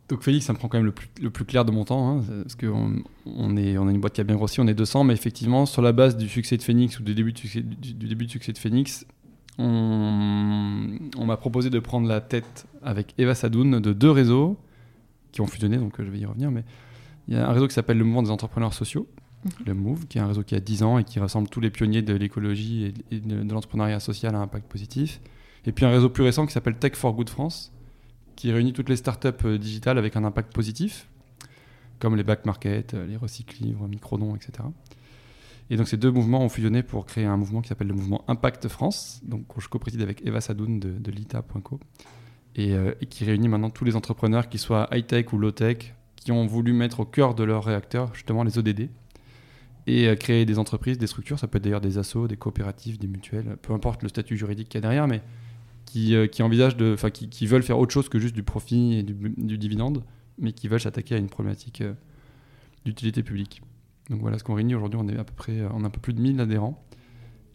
[0.08, 2.18] Donc Félix, ça me prend quand même le plus, le plus clair de mon temps,
[2.18, 4.74] hein, parce qu'on on est, on est une boîte qui a bien grossi, on est
[4.74, 7.60] 200, mais effectivement, sur la base du succès de Phoenix ou du début de succès,
[7.60, 9.06] du, du début de succès de Phoenix,
[9.58, 14.56] on, on m'a proposé de prendre la tête avec Eva Sadoun de deux réseaux
[15.30, 16.64] qui ont fusionné, donc euh, je vais y revenir, mais
[17.28, 19.06] il y a un réseau qui s'appelle le Mouvement des entrepreneurs sociaux,
[19.66, 21.70] Le MOVE, qui est un réseau qui a 10 ans et qui rassemble tous les
[21.70, 25.20] pionniers de l'écologie et, de, l'entrepreneuriat social à impact positif.
[25.66, 27.72] Et puis un réseau plus récent qui s'appelle Tech for Good France,
[28.36, 31.08] qui réunit toutes les startups euh, digitales avec un impact positif,
[31.98, 34.68] comme les back market, euh, les recyclivres, Microdon, etc.
[35.70, 38.24] Et donc ces deux mouvements ont fusionné pour créer un mouvement qui s'appelle le mouvement
[38.28, 41.80] Impact France, donc que je co-préside avec Eva Sadoun de, l'ITA.co,
[42.56, 46.32] et, euh, et qui réunit maintenant tous les entrepreneurs, qu'ils soient high-tech ou low-tech, qui
[46.32, 48.90] ont voulu mettre au cœur de leur réacteur justement les ODD,
[49.86, 52.98] et euh, créer des entreprises, des structures, ça peut être d'ailleurs des assos, des coopératives,
[52.98, 55.22] des mutuelles, peu importe le statut juridique qu'il y a derrière, mais
[55.86, 59.58] qui, euh, envisagent enfin qui, veulent faire autre chose que juste du profit et du,
[59.58, 60.04] dividende,
[60.38, 61.94] mais qui veulent s'attaquer à une problématique euh,
[62.84, 63.62] d'utilité publique.
[64.08, 64.74] Donc voilà ce qu'on réunit.
[64.74, 66.84] Aujourd'hui, on est à peu près, on a un peu plus de 1000 adhérents.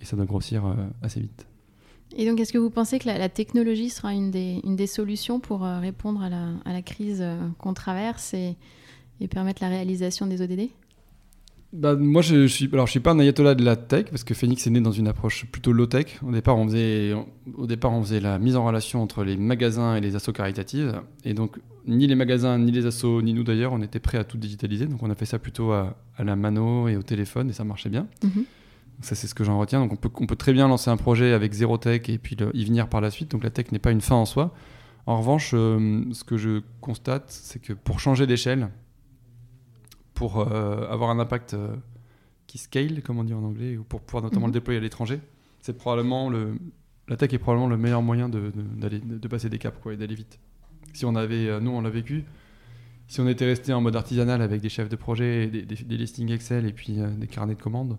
[0.01, 1.47] Et ça doit grossir assez vite.
[2.15, 6.21] Et donc, est-ce que vous pensez que la, technologie sera une des, solutions pour répondre
[6.21, 7.25] à la, crise
[7.57, 8.57] qu'on traverse et
[9.29, 10.69] permettre la réalisation des ODD
[11.73, 14.23] Bah, moi, je, je suis, alors, je suis pas un ayatollah de la tech parce
[14.23, 16.19] que Phoenix est né dans une approche plutôt low tech.
[16.25, 17.13] Au départ, on faisait,
[17.57, 21.01] au départ, on faisait la mise en relation entre les magasins et les assos caritatives.
[21.25, 24.23] Et donc, ni les magasins, ni les assos, ni nous d'ailleurs, on était prêts à
[24.23, 24.85] tout digitaliser.
[24.85, 27.65] Donc, on a fait ça plutôt à, à la mano et au téléphone et ça
[27.65, 28.07] marchait bien.
[28.23, 28.45] Mhm.
[29.01, 29.81] Ça, c'est ce que j'en retiens.
[29.81, 32.37] Donc, on peut, on peut très bien lancer un projet avec zéro tech et puis
[32.39, 33.31] le- y venir par la suite.
[33.31, 34.53] Donc, la tech n'est pas une fin en soi.
[35.07, 38.69] En revanche, euh, ce que je constate, c'est que pour changer d'échelle,
[40.15, 41.75] pour euh, avoir un impact euh,
[42.47, 44.53] qui scale, comme on dit en anglais, ou pour pouvoir notamment Mhm.
[44.53, 45.19] le déployer à l'étranger.
[45.61, 46.57] C'est probablement le,
[47.07, 49.97] la tech est probablement le meilleur moyen de, de- de passer des caps quoi, et
[49.97, 50.39] d'aller vite.
[50.93, 52.23] Si on avait, euh, nous on l'a vécu,
[53.07, 55.75] si on était resté en mode artisanal avec des chefs de projet, et des, des,
[55.75, 57.97] des listings Excel et puis euh, des carnets de commandes,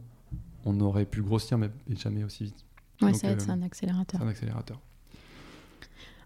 [0.65, 2.65] on aurait pu grossir mais jamais aussi vite.
[3.03, 4.21] Ouais, Donc, ça va être un accélérateur.
[4.21, 4.81] C'est un accélérateur.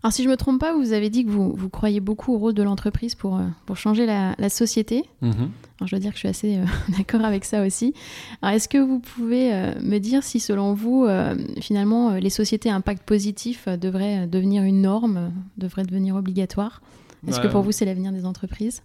[0.03, 2.39] Alors si je me trompe pas, vous avez dit que vous, vous croyez beaucoup au
[2.39, 5.05] rôle de l'entreprise pour, euh, pour changer la, la société.
[5.21, 5.51] Mhm.
[5.81, 6.65] Alors, je dois dire que je suis assez euh,
[6.99, 7.95] d'accord avec ça aussi.
[8.43, 12.71] Alors, est-ce que vous pouvez euh, me dire si, selon vous, euh, finalement, les sociétés
[12.71, 16.83] à impact positif devraient devenir une norme, devraient devenir obligatoires?
[17.27, 18.83] Est-ce que Bah, pour vous, c'est l'avenir des entreprises?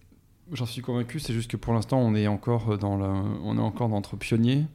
[0.52, 3.62] J'en suis convaincu, c'est juste que pour l'instant, on est encore dans la, on est
[3.62, 4.66] encore d'entre pionniers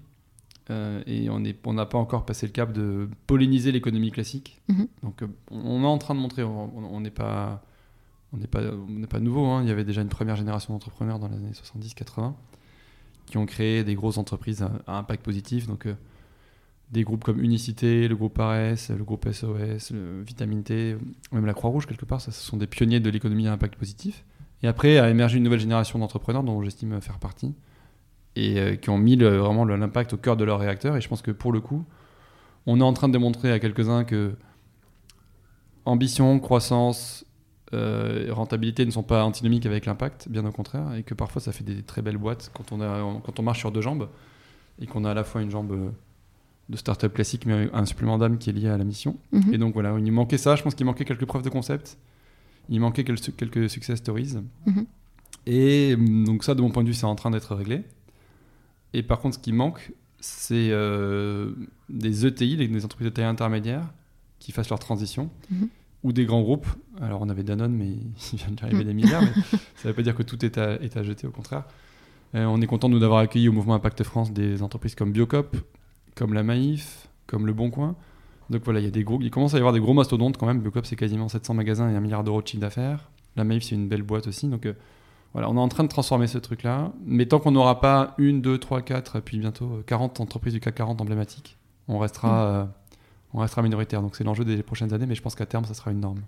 [0.69, 4.61] euh, et on n'a pas encore passé le cap de polliniser l'économie classique.
[4.69, 4.89] Mhm.
[5.03, 7.63] Donc, euh, on est en train de montrer, on n'est pas,
[8.33, 9.47] on n'est pas, on n'est pas nouveau.
[9.47, 9.63] hein.
[9.63, 12.35] Il y avait déjà une première génération d'entrepreneurs dans les années 70-80
[13.27, 15.67] qui ont créé des grosses entreprises à, à impact positif.
[15.67, 15.95] Donc, euh,
[16.91, 20.97] des groupes comme Unicité, le groupe ARS, le groupe SOS, le Vitamine T,
[21.33, 24.25] même la Croix-Rouge quelque part, ça, ce sont des pionniers de l'économie à impact positif.
[24.63, 27.55] Et après a émergé une nouvelle génération d'entrepreneurs dont j'estime faire partie
[28.47, 30.97] et euh, qui ont mis le- vraiment l'impact au cœur de leur réacteur.
[30.97, 31.85] Et je pense que pour le coup,
[32.67, 34.35] on est en train de démontrer à quelques-uns que
[35.85, 37.25] ambition, croissance,
[37.73, 41.53] euh, rentabilité ne sont pas antinomiques avec l'impact, bien au contraire, et que parfois ça
[41.53, 44.09] fait des très belles boîtes quand on, a, quand on marche sur deux jambes
[44.81, 45.93] et qu'on a à la fois une jambe
[46.69, 49.17] de start-up classique mais un supplément d'âme qui est lié à la mission.
[49.33, 49.55] Mhm.
[49.55, 50.57] Et donc voilà, il manquait ça.
[50.57, 51.99] Je pense qu'il manquait quelques preuves de concept.
[52.69, 54.37] Il manquait quelques, success stories.
[54.67, 54.87] Mhm.
[55.47, 57.83] Et hum, donc ça, de mon point de vue, c'est en train d'être réglé.
[58.95, 61.53] Et par contre, ce qui manque, c'est euh,
[61.89, 63.87] des ETI, des- entreprises de taille intermédiaire,
[64.39, 65.31] qui fassent leur transition.
[65.51, 65.69] Mhm.
[66.03, 66.67] Ou des grands groupes.
[67.01, 67.89] Alors on avait Danone, mais
[68.33, 69.21] il vient d'arriver des milliards.
[69.23, 69.43] mais
[69.77, 71.65] ça ne veut pas dire que tout est à, est à jeter, au contraire.
[72.35, 75.57] Euh, on est content nous d'avoir accueilli au mouvement Impact France des entreprises comme Biocop,
[76.15, 77.97] comme la Maïf, comme Le Bon Coin.
[78.49, 80.37] Donc voilà, il y a des gros, il commence à y avoir des gros mastodontes
[80.39, 80.61] quand même.
[80.61, 83.11] Biocop, c'est quasiment 700 magasins et un milliard d'euros de chiffre d'affaires.
[83.37, 84.49] La Maïf, c'est une belle boîte aussi.
[84.49, 84.73] Donc euh,
[85.33, 86.93] voilà, on est en train de transformer ce truc-là.
[87.05, 90.55] Mais tant qu'on n'aura pas une, deux, trois, quatre, et puis bientôt euh, 40 entreprises
[90.55, 92.65] du CAC 40 emblématiques, on restera, euh,
[93.35, 94.03] on restera minoritaire.
[94.03, 96.23] Donc c'est l'enjeu des prochaines années, mais je pense qu'à terme, ça sera une norme.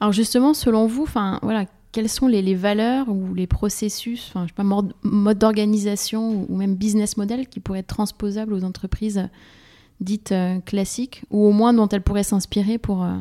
[0.00, 4.44] Alors justement, selon vous, enfin voilà, quelles sont les, les valeurs ou les processus, enfin
[4.44, 4.62] je sais pas,
[5.02, 9.26] mode, d'organisation ou, ou même business model qui pourraient être transposables aux entreprises euh,
[10.00, 13.16] dites euh, classiques ou au moins dont elles pourraient s'inspirer pour, euh,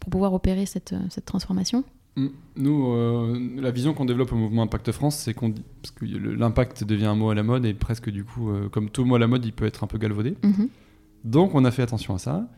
[0.00, 1.80] pour pouvoir opérer cette, euh, cette transformation?
[1.80, 1.84] Mm.
[2.16, 6.84] Nous, euh, la vision qu'on développe au mouvement Impact France, c'est qu'on parce que l'impact
[6.84, 9.18] devient un mot à la mode et presque du coup, euh, comme tout mot à
[9.18, 10.36] la mode, il peut être un peu galvaudé.
[10.44, 10.68] Mhm.
[11.24, 12.48] Donc on a fait attention à ça.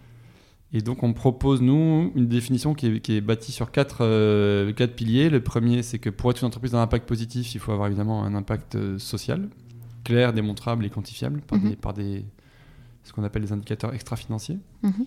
[0.73, 4.73] Et donc on propose, nous, une définition qui est, qui est bâtie sur quatre, euh,
[4.75, 5.31] quatre piliers.
[5.31, 8.25] Le premier, c'est que pour être une entreprise d'un impact positif, il faut avoir évidemment
[8.25, 9.49] un impact social,
[10.05, 11.71] clair, démontrable et quantifiable par, Mhm.
[11.71, 12.25] des, par des,
[13.05, 15.07] ce qu'on appelle des indicateurs extra-financiers, Mhm.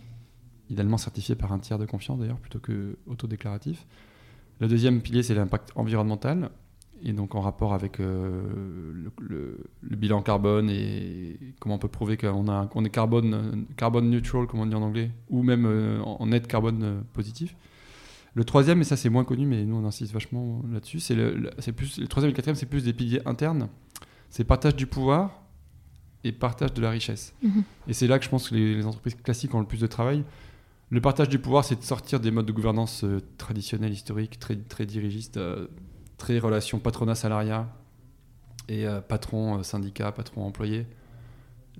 [0.71, 3.85] idéalement certifiés par un tiers de confiance d'ailleurs, plutôt que autodéclaratif.
[4.59, 6.49] Le deuxième pilier, c'est l'impact environnemental,
[7.01, 8.41] et donc en rapport avec euh,
[8.93, 13.65] le, le- le bilan carbone et comment on peut prouver qu'on a- qu'on est carbone,
[13.77, 17.55] carbone neutral, comme on dit en anglais, ou même euh, en net carbone euh, positif.
[18.35, 21.35] Le troisième, et ça c'est moins connu, mais nous on insiste vachement là-dessus, c'est le,
[21.35, 23.69] le- plus, le troisième et le quatrième, c'est plus des piliers internes.
[24.29, 25.41] C'est partage du pouvoir
[26.25, 27.33] et partage de la richesse.
[27.41, 27.63] Mhm.
[27.87, 29.87] Et c'est là que je pense que les, les entreprises classiques ont le plus de
[29.87, 30.23] travail.
[30.91, 34.55] Le partage du pouvoir, c'est de sortir des modes de gouvernance euh, traditionnels, historiques, très,
[34.55, 35.67] très dirigistes, euh,
[36.17, 37.67] très relation patronat-salariat
[38.69, 40.85] et euh, patron, euh, syndicat, patron, employé,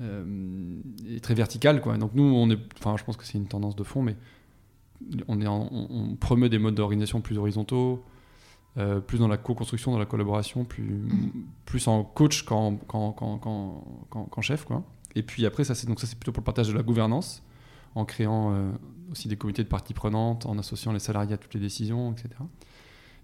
[0.02, 1.82] euh, et très vertical.
[1.82, 1.98] Quoi.
[1.98, 4.16] Donc nous, on est, enfin, je pense que c'est une tendance de fond, mais
[5.28, 8.04] on, promeut des modes d'organisation plus horizontaux,
[9.08, 11.08] plus dans la co-construction, dans la collaboration, plus,
[11.66, 12.78] plus en coach qu'en,
[14.42, 14.66] chef.
[14.66, 14.84] Quoi.
[15.16, 17.44] Et puis après, ça, c'est plutôt pour le partage de la gouvernance,
[17.96, 18.72] en créant euh,
[19.12, 22.30] aussi des comités de parties prenantes, en associant les salariés à toutes les décisions, etc.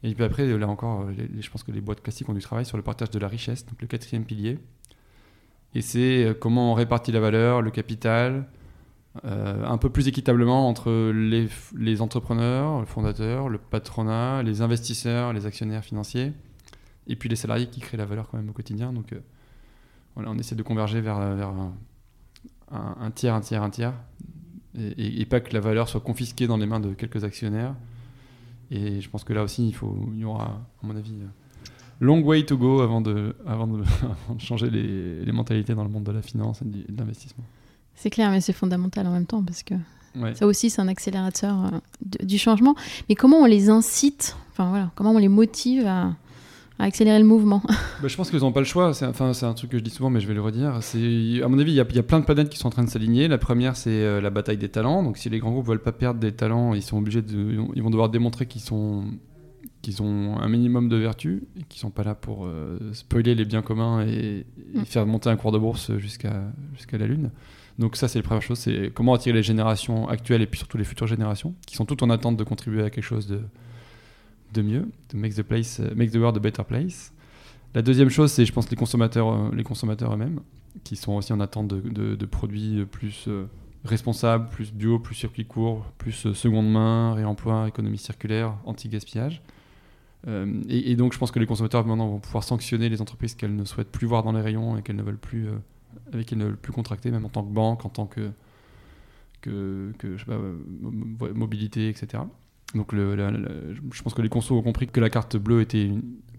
[0.03, 2.65] Et puis après, là encore, euh, je pense que les boîtes classiques ont du travail
[2.65, 4.59] sur le partage de la richesse, donc le quatrième pilier.
[5.73, 8.47] Et c'est euh, comment on répartit la valeur, le capital,
[9.23, 15.85] un peu plus équitablement entre les, entrepreneurs, le fondateur, le patronat, les investisseurs, les actionnaires
[15.85, 16.33] financiers,
[17.07, 18.91] et puis les salariés qui créent la valeur quand même au quotidien.
[18.91, 19.15] Donc
[20.15, 23.93] voilà, on essaie de converger vers, un tiers, un tiers, un tiers,
[24.77, 27.75] et, et- et pas que la valeur soit confisquée dans les mains de quelques actionnaires.
[28.71, 30.45] Et je pense que là aussi, il, faut, il y aura,
[30.83, 31.25] à mon avis, euh,
[31.99, 35.83] long way to go avant de, avant de, avant de changer les, les mentalités dans
[35.83, 37.43] le monde de la finance et de l'investissement.
[37.93, 39.75] C'est clair, mais c'est fondamental en même temps parce que
[40.17, 40.33] Ouais.
[40.33, 41.69] ça aussi c'est un accélérateur euh,
[42.05, 42.73] de- du changement.
[43.09, 46.15] Mais comment on les incite, enfin voilà, comment on les motive à,
[46.79, 47.61] à accélérer le mouvement
[48.01, 48.93] bah, Je pense qu'ils n'ont pas le choix.
[48.93, 50.69] C'est enfin, un truc que je dis souvent, mais je vais le redire.
[50.69, 52.83] À mon avis, il y, a, y, a plein de planètes qui sont en train
[52.83, 53.27] de s'aligner.
[53.27, 55.03] La première, c'est euh, la bataille des talents.
[55.03, 57.83] Donc, si les grands groupes veulent pas perdre des talents, ils sont obligés de, ils
[57.83, 59.05] vont devoir démontrer qu'ils sont
[59.81, 63.45] qu'ils ont un minimum de vertu et qu'ils sont pas là pour euh, spoiler les
[63.45, 64.85] biens communs et, mm.
[64.85, 67.29] faire monter un cours de bourse jusqu'à jusqu'à la lune.
[67.77, 70.77] Donc ça, c'est la première chose, c'est comment attirer les générations actuelles et puis surtout
[70.77, 73.41] les futures générations, qui sont toutes en attente de contribuer à quelque chose de,
[74.55, 77.13] de mieux, de make the, place, euh, make the world a better place.
[77.73, 80.39] La deuxième chose, c'est, je pense, les consommateurs, euh, les consommateurs eux-mêmes,
[80.83, 83.45] qui sont aussi en attente de, produits plus euh,
[83.83, 89.41] responsables, plus bio, plus circuit court, plus seconde main, réemploi, économie circulaire, anti-gaspillage.
[90.69, 93.65] et, donc, je pense que les consommateurs maintenant vont pouvoir sanctionner les entreprises qu'elles ne
[93.65, 95.47] souhaitent plus voir dans les rayons et qu'elles ne veulent plus,
[96.13, 98.31] avec plus contracter, même en tant que banque, en tant que,
[101.35, 102.23] mobilité, etc.
[102.75, 103.15] Donc le,
[103.91, 105.89] je pense que les consos ont compris que la carte bleue était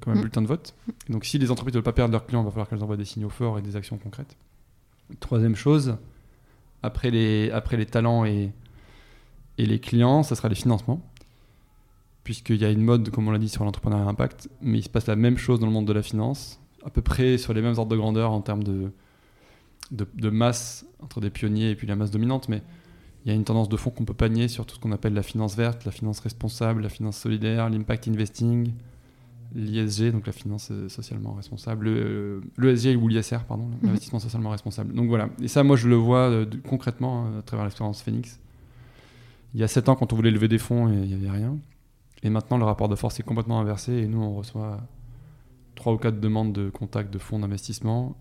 [0.01, 0.21] comme un mm.
[0.21, 0.75] bulletin de vote.
[1.09, 2.99] Donc si les entreprises ne veulent pas perdre leurs clients, il va falloir qu'elles envoient
[2.99, 4.37] des signaux forts et des actions concrètes.
[5.19, 5.97] Troisième chose,
[6.83, 8.53] après les, après les talents et,
[9.57, 11.01] et les clients, ça sera les financements.
[12.23, 14.89] Puisqu'il y a une mode, comme on l'a dit, sur l'entrepreneuriat impact, mais il se
[14.89, 17.63] passe la même chose dans le monde de la finance, à peu près sur les
[17.63, 18.91] mêmes ordres de grandeur en termes de,
[19.93, 22.49] de, de masse entre des pionniers et puis la masse dominante.
[22.49, 22.63] Mais
[23.27, 24.93] il y a une tendance de fond qu'on peut pas nier sur tout ce qu'on
[24.93, 28.71] appelle la finance verte, la finance responsable, la finance solidaire, l'impact investing,
[29.53, 31.89] l'ISG, donc la finance euh, socialement responsable,
[32.57, 33.79] l'ESG ou l'ISR, pardon, mhm.
[33.83, 34.95] l'investissement socialement responsable.
[34.95, 35.29] Donc voilà.
[35.43, 38.39] Et ça, moi, je le vois euh, concrètement hein, à travers l'expérience Phoenix.
[39.55, 41.59] Il y a 7 ans, quand on voulait lever des fonds, il n'y avait rien.
[42.23, 44.79] Et maintenant, le rapport de force est complètement inversé et nous, on reçoit
[45.75, 48.17] 3 ou 4 demandes de contact de fonds d'investissement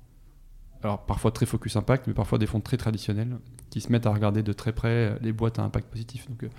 [0.86, 3.38] alors parfois très focus impact, mais parfois des fonds très traditionnels
[3.71, 6.30] qui se mettent à regarder de très près les boîtes à impact positif.
[6.30, 6.50] Donc euh,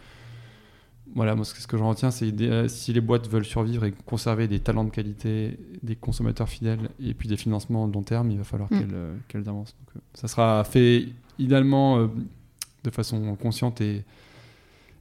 [1.14, 4.48] voilà, moi ce que j'en retiens, c'est euh, si les boîtes veulent survivre et conserver
[4.48, 8.38] des talents de qualité, des consommateurs fidèles et puis des financements de long terme, il
[8.38, 8.88] va falloir mm.
[8.92, 9.76] euh, qu'elles avancent.
[9.78, 11.08] Donc, ça sera fait
[11.38, 12.10] idéalement
[12.82, 14.04] de façon consciente et,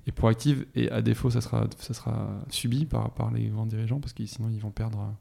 [0.05, 3.99] et, proactive, et à défaut, ça sera, ça sera subi par, par les grands dirigeants
[3.99, 5.15] parce que sinon ils vont perdre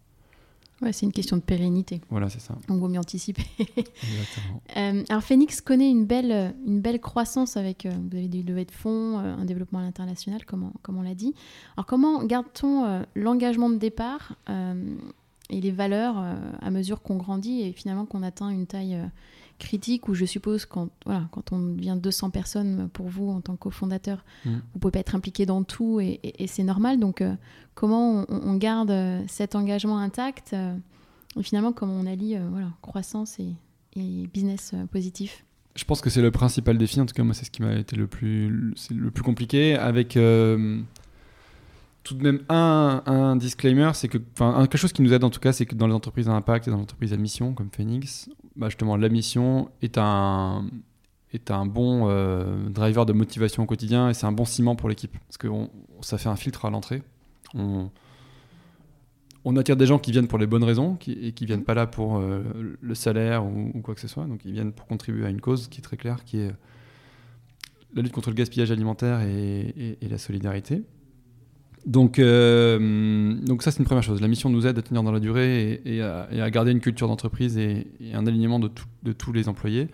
[0.82, 2.00] Ouais, c'est une question de pérennité.
[2.10, 2.56] Voilà, c'est ça.
[2.68, 3.44] On vaut mieux anticiper.
[4.76, 8.64] euh, alors, Phoenix connaît une belle, une belle croissance avec, euh, vous avez des levées
[8.64, 11.34] de fonds, euh, un développement à l'international, comme, comme on l'a dit.
[11.76, 14.34] Alors, comment garde-t-on euh, l'engagement de départ
[15.50, 16.16] et les valeurs
[16.62, 18.98] à mesure qu'on grandit et finalement qu'on atteint une taille
[19.58, 23.54] critique où je suppose quand, voilà, quand on devient 200 personnes pour vous en tant
[23.54, 24.50] que cofondateur, mm.
[24.72, 26.98] vous pouvez pas être impliqué dans tout et, c'est normal.
[26.98, 27.34] Donc euh,
[27.74, 30.76] comment on, garde euh, cet engagement intact euh,
[31.38, 33.54] et finalement comment on allie voilà, croissance et,
[34.32, 35.44] business positif
[35.76, 37.00] Je pense que c'est le principal défi.
[37.00, 40.18] En tout cas, moi, c'est ce qui m'a été le plus, le plus compliqué avec
[42.04, 45.38] tout de même un, un disclaimer, c'est que, quelque chose qui nous aide en tout
[45.40, 47.70] cas, c'est que dans les entreprises à impact et dans les entreprises à mission comme
[47.70, 50.66] Phoenix, bah justement, la mission est un,
[51.32, 54.88] est un bon euh, driver de motivation au quotidien et c'est un bon ciment pour
[54.88, 55.16] l'équipe.
[55.26, 55.48] Parce que
[56.02, 57.02] ça fait un filtre à l'entrée.
[57.54, 57.90] On,
[59.56, 62.16] attire des gens qui viennent pour les bonnes raisons et qui viennent pas là pour
[62.16, 62.42] euh,
[62.80, 64.24] le salaire ou, quoi que ce soit.
[64.24, 66.50] Donc ils viennent pour contribuer à une cause qui est très claire, qui est
[67.94, 70.82] la lutte contre le gaspillage alimentaire et la solidarité.
[71.86, 74.20] Donc, euh, donc ça, c'est une première chose.
[74.20, 77.58] La mission nous aide à tenir dans la durée et, à, garder une culture d'entreprise
[77.58, 78.70] et, un alignement de,
[79.02, 79.88] de, tous les employés.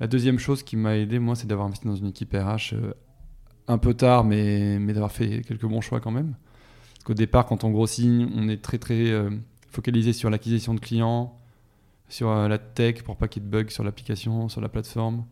[0.00, 2.92] La deuxième chose qui m'a aidé, moi, c'est d'avoir investi dans une équipe RH euh,
[3.68, 6.34] un peu tard, mais, mais d'avoir fait quelques bons choix quand même.
[7.02, 9.28] Parce qu'au départ, quand on grossit, on est très très euh,
[9.66, 11.36] focalisé sur l'acquisition de clients,
[12.08, 15.24] sur la tech pour pas qu'il y ait de bugs sur l'application, sur la plateforme.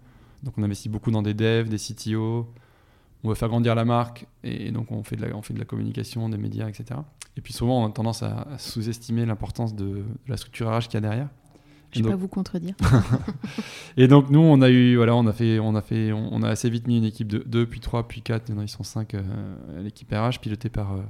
[0.42, 2.52] Donc on investit beaucoup dans des devs, des CTO,
[3.22, 5.60] on veut faire grandir la marque et donc on fait de la, on fait de
[5.60, 6.98] la communication, des médias, etc.
[7.36, 10.96] Et puis souvent on a tendance à, sous-estimer l'importance de, la structure RH qu'il y
[10.96, 11.28] a derrière.
[11.92, 12.74] Je ne vais pas vous contredire.
[13.96, 16.48] et donc nous on a eu voilà on a fait on a fait on, a
[16.48, 19.14] assez vite mis une équipe de 2 puis 3 puis 4 maintenant ils sont 5
[19.14, 19.22] euh,
[19.82, 21.00] l'équipe RH pilotée par euh,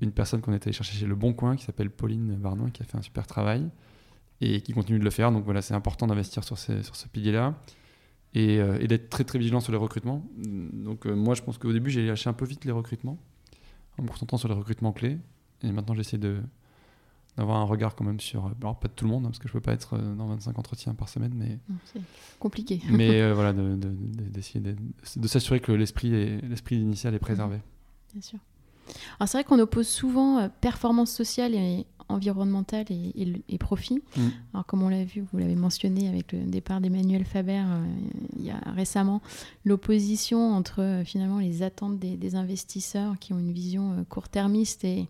[0.00, 2.82] une personne qu'on était allé chercher chez Le Bon Coin qui s'appelle Pauline Varnon qui
[2.82, 3.68] a fait un super travail
[4.40, 5.32] et qui continue de le faire.
[5.32, 7.54] Donc voilà c'est important d'investir sur, sur ce pilier là
[8.36, 10.24] euh, et, d'être très très vigilant sur les recrutements.
[10.36, 13.18] Donc euh, moi je pense qu'au début j'ai lâché un peu vite les recrutements
[13.98, 15.18] en me concentrant sur les recrutements clés.
[15.62, 16.40] Et maintenant j'essaie de
[17.36, 19.46] d'avoir un regard quand même sur alors pas de tout le monde hein, parce que
[19.46, 22.00] je peux pas être euh, dans 25 entretiens par semaine mais c'est
[22.38, 22.80] compliqué.
[22.90, 24.74] mais voilà d'essayer de,
[25.16, 27.58] de, s'assurer que l'esprit l'esprit initial est préservé.
[28.12, 28.38] Bien sûr
[29.18, 34.02] alors c'est vrai qu'on oppose souvent performance sociale et environnemental et, profit.
[34.16, 34.20] Mm.
[34.52, 37.84] Alors comme on l'a vu, vous l'avez mentionné avec le départ d'Emmanuel Faber euh,
[38.38, 39.20] il y a récemment,
[39.64, 45.08] l'opposition entre euh, finalement les attentes des, investisseurs qui ont une vision court-termiste et,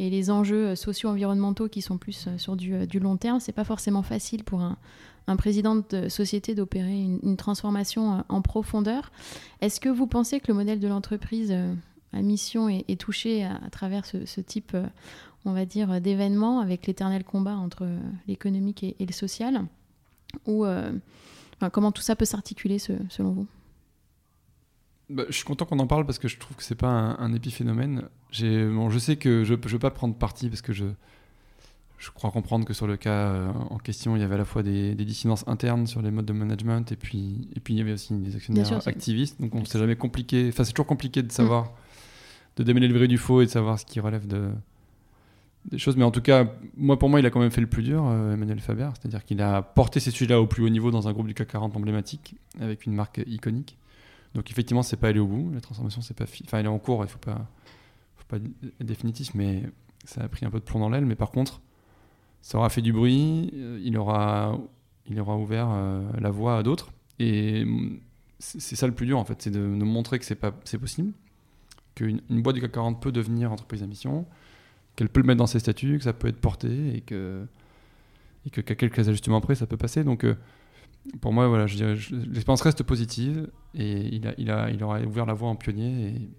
[0.00, 3.38] et, les enjeux socio-environnementaux qui sont plus sur du, du long terme.
[3.38, 4.76] C'est pas forcément facile pour un,
[5.28, 9.12] un président de société d'opérer une, transformation en profondeur.
[9.60, 11.54] Est-ce que vous pensez que le modèle de l'entreprise
[12.16, 14.86] à mission est, touché à, travers ce, type, euh,
[15.44, 19.66] on va dire, d'événements avec l'éternel combat entre euh, l'économique et, le social
[20.46, 20.92] Ou euh,
[21.72, 23.46] comment tout ça peut s'articuler selon vous?
[25.08, 27.32] Bah, je suis content qu'on en parle parce que je trouve que c'est pas un,
[27.32, 28.08] épiphénomène.
[28.40, 30.86] Bon, je sais que je ne veux pas prendre parti parce que je,
[31.98, 34.64] je crois comprendre que sur le cas en question, il y avait à la fois
[34.64, 37.92] des, dissidences internes sur les modes de management et puis, et puis il y avait
[37.92, 39.40] aussi des actionnaires activistes.
[39.40, 40.46] Donc on s'est jamais compliqué.
[40.48, 41.66] Enfin, c'est toujours compliqué de savoir.
[41.66, 41.70] Mm
[42.56, 44.50] de démêler le vrai du faux et de savoir ce qui relève de,
[45.70, 45.96] des choses.
[45.96, 48.04] Mais en tout cas, moi, pour moi, il a quand même fait le plus dur,
[48.06, 48.88] euh, Emmanuel Faber.
[48.94, 51.48] C'est-à-dire qu'il a porté ces sujets-là au plus haut niveau dans un groupe du CAC
[51.48, 53.76] 40 emblématique, avec une marque iconique.
[54.34, 55.50] Donc, effectivement, c'est pas allé au bout.
[55.52, 56.24] La transformation, c'est pas.
[56.44, 57.46] Enfin, elle est en cours, il faut pas,
[58.16, 59.62] faut pas être définitif, mais
[60.04, 61.06] ça a pris un peu de plomb dans l'aile.
[61.06, 61.60] Mais par contre,
[62.40, 64.58] ça aura fait du bruit, euh, il aura,
[65.08, 66.92] il aura ouvert euh, la voie à d'autres.
[67.18, 68.00] Et mm,
[68.38, 71.12] c'est ça le plus dur, en fait, c'est de nous montrer que c'est possible
[71.96, 74.26] qu'une une boîte du CAC 40 peut devenir entreprise à mission,
[74.94, 77.44] qu'elle peut le mettre dans ses statuts, que ça peut être porté et que
[78.46, 80.04] et que qu'à quelques ajustements près, ça peut passer.
[80.04, 80.36] Donc, euh,
[81.20, 85.34] pour moi, voilà, l'expérience reste positive et il, a, il, a, il aura ouvert la
[85.34, 86.30] voie en pionnier et,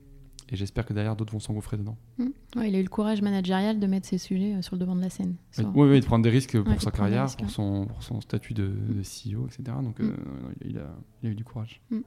[0.50, 1.98] et j'espère que derrière d'autres vont s'engouffrer dedans.
[2.18, 2.28] Mmh.
[2.64, 5.02] il a eu le courage managérial de mettre ces sujets euh, sur le devant de
[5.02, 5.36] la scène.
[5.58, 8.68] Oui, oui, de prendre des risques pour sa carrière, pour, son, pour son statut de,
[8.68, 9.78] de CEO, etc.
[9.84, 10.06] Donc, mmh.
[10.06, 10.16] euh,
[10.64, 11.82] il, a, il, a, eu du courage.
[11.92, 12.00] Mmh.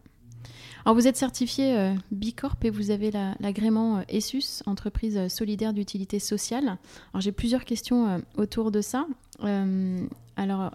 [0.84, 5.28] Alors vous êtes certifié euh, Bicorp et vous avez l'agrément la, euh, ESUS, entreprise euh,
[5.28, 6.78] solidaire d'utilité sociale.
[7.12, 9.06] Alors j'ai plusieurs questions autour de ça.
[10.36, 10.70] alors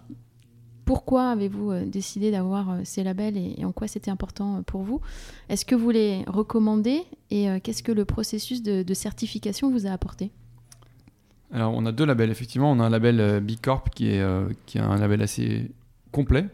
[0.84, 5.00] pourquoi avez-vous décidé d'avoir ces labels et, en quoi c'était important pour vous?
[5.48, 7.02] Est-ce que vous les recommandez?
[7.30, 10.30] Et qu'est-ce que le processus de, de, certification vous a apporté?
[11.52, 12.70] Alors on a deux labels effectivement.
[12.70, 14.24] On a un label Bicorp qui est,
[14.66, 15.72] qui est un label assez
[16.12, 16.48] complet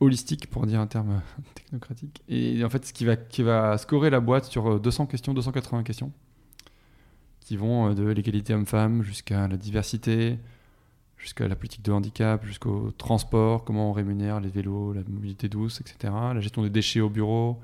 [0.00, 1.22] holistique pour dire un terme
[1.54, 2.22] technocratique.
[2.28, 5.34] Et en fait, ce qui va, qui va scorer la boîte sur 200 euh, questions,
[5.34, 6.12] 280 questions,
[7.40, 10.38] qui vont euh, de l'égalité homme-femme jusqu'à la diversité,
[11.16, 15.80] jusqu'à la politique de handicap, jusqu'au transport, comment on rémunère les vélos, la mobilité douce,
[15.80, 16.12] etc.
[16.34, 17.58] La gestion des déchets au bureau,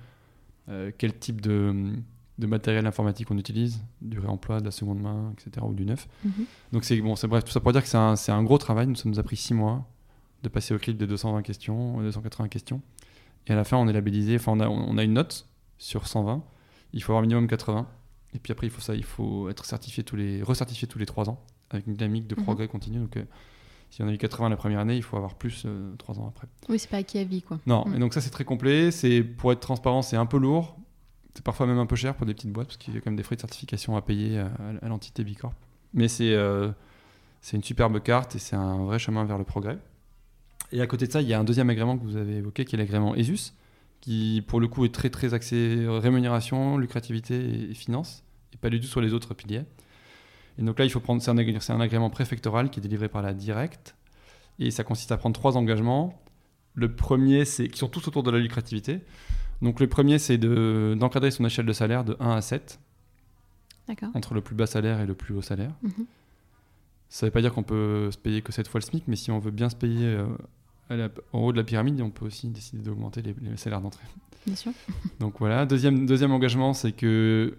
[0.69, 1.93] euh, quel type de,
[2.39, 5.67] de, matériel informatique on utilise, du réemploi, de la seconde main, etc.
[5.69, 6.09] ou du neuf.
[6.25, 6.45] Mhm.
[6.73, 8.89] Donc c'est bon, c'est bref, tout ça pour dire que c'est un, un, gros travail.
[8.97, 9.87] ça nous a pris six mois
[10.43, 12.81] de passer au clip des 220 questions, 280 questions.
[13.47, 15.47] Et à la fin, on est labellisé, enfin, on a, on a une note
[15.79, 16.43] sur 120.
[16.93, 17.87] Il faut avoir minimum 80.
[18.35, 21.07] Et puis après, il faut ça, il faut être certifié tous les, recertifié tous les
[21.07, 22.45] 3 ans, avec une dynamique de mhm.
[22.45, 22.99] progrès continu.
[22.99, 23.25] Donc, euh,
[23.91, 26.29] si on a eu 80 la première année, il faut avoir plus euh, 3 ans
[26.29, 26.49] après.
[26.69, 27.59] Oui, c'est pas acquis à vie, quoi.
[27.67, 27.97] Non, mhm.
[27.97, 28.91] et donc ça, c'est très complet.
[28.91, 30.77] C'est, pour être transparent, c'est un peu lourd.
[31.35, 33.11] C'est parfois même un peu cher pour des petites boîtes, parce qu'il y a quand
[33.11, 35.55] même des frais de certification à payer à, l'entité Bicorp.
[35.95, 36.71] Mais c'est, euh,
[37.41, 39.79] c'est une superbe carte et c'est un vrai chemin vers le progrès.
[40.71, 42.65] Et à côté de ça, il y a un deuxième agrément que vous avez évoqué,
[42.65, 43.55] qui est l'agrément ESUS,
[44.01, 48.81] qui pour le coup est très très axé rémunération, lucrativité et, finance, et pas du
[48.81, 49.65] tout sur les autres piliers.
[50.59, 53.23] Et donc là, il faut prendre, c'est un, un, agrément préfectoral qui est délivré par
[53.23, 53.95] la directe,
[54.59, 56.23] et ça consiste à prendre trois engagements.
[56.75, 59.01] Le premier, c'est qui sont tous autour de la lucrativité.
[59.61, 62.81] Donc le premier, c'est de, d'encadrer son échelle de salaire de 1 à 7,
[64.15, 65.73] entre le plus bas salaire et le plus haut salaire.
[65.83, 66.07] Mhm.
[67.13, 69.17] Ça ne veut pas dire qu'on peut se payer que 7 fois le SMIC, mais
[69.17, 72.49] si on veut bien se payer euh, en haut de la pyramide, on peut aussi
[72.49, 74.07] décider d'augmenter les, salaires d'entrée.
[74.47, 74.73] Bien sûr.
[75.21, 75.67] Donc voilà.
[75.67, 77.59] Deuxième, deuxième engagement, c'est que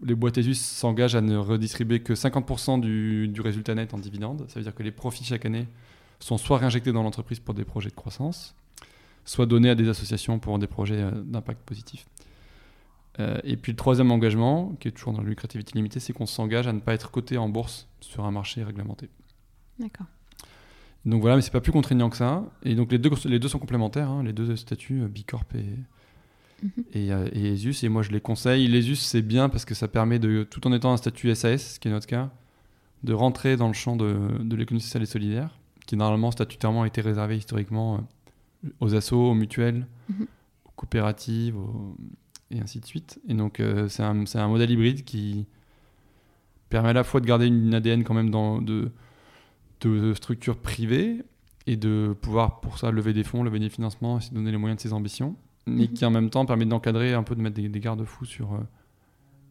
[0.00, 4.46] les boîtes ESUS s'engagent à ne redistribuer que 50% du, du, résultat net en dividendes.
[4.48, 5.68] Ça veut dire que les profits chaque année
[6.18, 8.54] sont soit réinjectés dans l'entreprise pour des projets de croissance,
[9.26, 12.06] soit donnés à des associations pour des projets euh, d'impact positif.
[13.20, 16.26] Euh, et puis le troisième engagement, qui est toujours dans la lucrativité limitée, c'est qu'on
[16.26, 19.08] s'engage à ne pas être coté en bourse sur un marché réglementé.
[19.78, 20.06] D'accord.
[21.04, 22.44] Donc voilà, mais c'est pas plus contraignant que ça.
[22.62, 25.64] Et donc les deux, les deux sont complémentaires, hein, les deux statuts, euh, Bicorp et,
[26.62, 26.84] mhm.
[26.92, 27.84] et, euh, et, ESUS.
[27.84, 28.66] Et moi je les conseille.
[28.66, 31.80] L'ESUS c'est bien parce que ça permet, de, tout en étant un statut SAS, ce
[31.80, 32.30] qui est notre cas,
[33.04, 36.86] de rentrer dans le champ de, de l'économie sociale et solidaire, qui normalement statutairement a
[36.86, 38.00] été réservé historiquement
[38.80, 40.26] aux assos, aux mutuelles, mhm.
[40.64, 41.56] aux coopératives,
[42.54, 43.20] et ainsi de suite.
[43.28, 45.46] Et donc c'est un, un, modèle hybride qui
[46.68, 48.90] permet à la fois de garder une ADN quand même dans, de
[49.88, 51.24] de structures privées
[51.66, 54.76] et de pouvoir pour ça lever des fonds, lever des financements, et donner les moyens
[54.76, 55.36] de ses ambitions,
[55.66, 55.88] mais mhm.
[55.88, 58.58] qui en même temps permet d'encadrer un peu, de mettre des, garde-fous sur euh,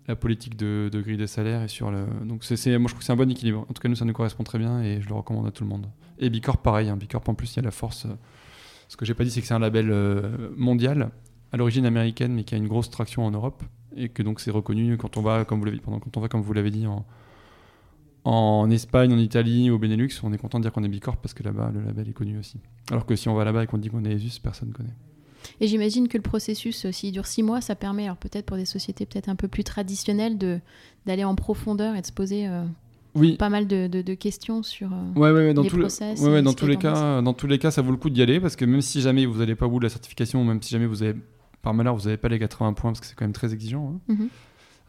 [0.07, 2.05] la politique de, de, grille des salaires et sur le.
[2.25, 3.61] Donc, c'est, moi, je trouve que c'est un bon équilibre.
[3.61, 5.63] En tout cas, nous, ça nous correspond très bien et je le recommande à tout
[5.63, 5.87] le monde.
[6.19, 6.89] Et Bicorp, pareil.
[6.89, 6.97] Hein.
[6.97, 8.05] Bicorp, en plus, il y a la force.
[8.87, 9.91] ce que j'ai pas dit, c'est que c'est un label
[10.55, 11.09] mondial,
[11.53, 13.63] à l'origine américaine, mais qui a une grosse traction en Europe
[13.95, 16.27] et que donc c'est reconnu quand on va, comme vous l'avez, pendant, quand on va,
[16.27, 17.05] comme vous l'avez dit, en,
[18.25, 21.35] en Espagne, en Italie, au Benelux, on est content de dire qu'on est Bicorp parce
[21.35, 22.57] que là-bas, le label est connu aussi.
[22.89, 24.95] Alors que si on va là-bas et qu'on dit qu'on est ESUS, personne ne connaît.
[25.59, 28.65] Et j'imagine que le processus, s'il dure six mois, ça permet, alors peut-être pour des
[28.65, 30.59] sociétés peut-être un peu plus traditionnelles, de,
[31.05, 32.63] d'aller en profondeur et de se poser euh,
[33.13, 33.35] oui.
[33.37, 36.19] pas mal de, de, questions sur euh, ouais, ouais, dans les process.
[36.21, 38.39] ouais, dans, tous les cas, dans tous les cas, ça vaut le coup d'y aller
[38.39, 40.71] parce que même si jamais vous n'allez pas au bout de la certification, même si
[40.71, 41.15] jamais vous avez,
[41.63, 43.95] par malheur, vous n'avez pas les 80 points parce que c'est quand même très exigeant,
[43.95, 44.29] hein, mhm.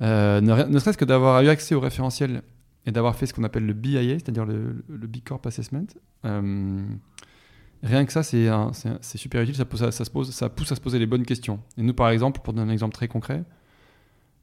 [0.02, 2.42] euh, ne, serait-ce que d'avoir eu accès au référentiel
[2.84, 5.86] et d'avoir fait ce qu'on appelle le BIA, c'est-à-dire le, le Corp Assessment.
[7.84, 10.98] Rien que ça, c'est super utile, ça, ça, se pose, ça pousse à se poser
[10.98, 11.60] les bonnes questions.
[11.76, 13.44] Et nous, par exemple, pour donner un exemple très concret,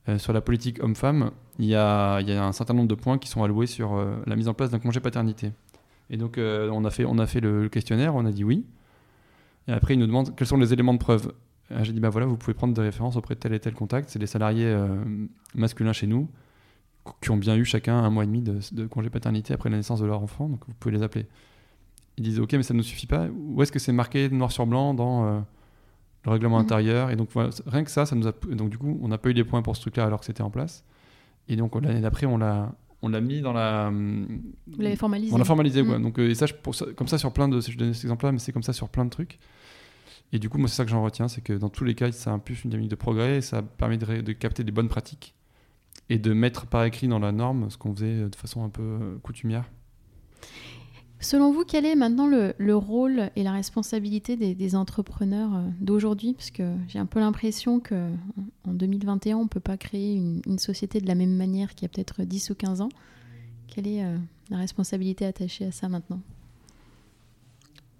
[0.10, 3.44] euh, sur la politique homme-femme, il y a, un certain nombre de points qui sont
[3.44, 5.52] alloués sur euh, la mise en place d'un congé paternité.
[6.10, 8.66] Et donc, euh, on, a fait, on a fait le, questionnaire, on a dit oui.
[9.68, 11.34] Et après, il nous demande quels sont les éléments de preuve.
[11.82, 14.09] J'ai dit, bah voilà, vous pouvez prendre des références auprès de tel et tel contact.
[14.09, 14.76] C'est des salariés
[15.55, 16.28] masculins chez nous
[17.22, 19.78] qui ont bien eu chacun un mois et demi de, de congé paternité après la
[19.78, 21.26] naissance de leur enfant, donc vous pouvez les appeler.
[22.17, 23.28] Ils disent ok mais ça ne nous suffit pas.
[23.28, 25.39] Où est-ce que c'est marqué noir sur blanc dans euh,
[26.26, 26.65] le règlement mhm.
[26.65, 27.09] intérieur?
[27.09, 27.30] Et donc
[27.65, 29.61] rien que ça ça nous a donc du coup on n'a pas eu des points
[29.61, 30.84] pour ce truc là alors que c'était en place.
[31.47, 35.34] Et donc l'année d'après on l'a on l'a mis dans la vous l'avez formalisé.
[35.34, 35.97] on l'a formalisé quoi.
[35.97, 36.03] Mhm.
[36.03, 38.32] donc euh, et ça, pour comme ça sur plein de je donne cet exemple là
[38.32, 39.39] mais c'est comme ça sur plein de trucs
[40.34, 42.12] et du coup moi c'est ça que j'en retiens c'est que dans tous les cas
[42.12, 45.34] ça impulse une dynamique de progrès et ça permet de, de capter des bonnes pratiques
[46.10, 48.82] et de mettre par écrit dans la norme ce qu'on faisait de façon un peu
[48.84, 49.66] euh, coutumière
[51.22, 56.34] Selon vous, quel est maintenant le, rôle et la responsabilité des, entrepreneurs euh, d'aujourd'hui?
[56.34, 58.18] Parce que j'ai un peu l'impression qu'en
[58.74, 61.90] 2021, on ne peut pas créer une, société de la même manière qu'il y a
[61.90, 62.90] peut-être 10 ou 15 ans.
[63.68, 64.18] Quelle est euh,
[64.50, 66.22] la responsabilité attachée à ça maintenant?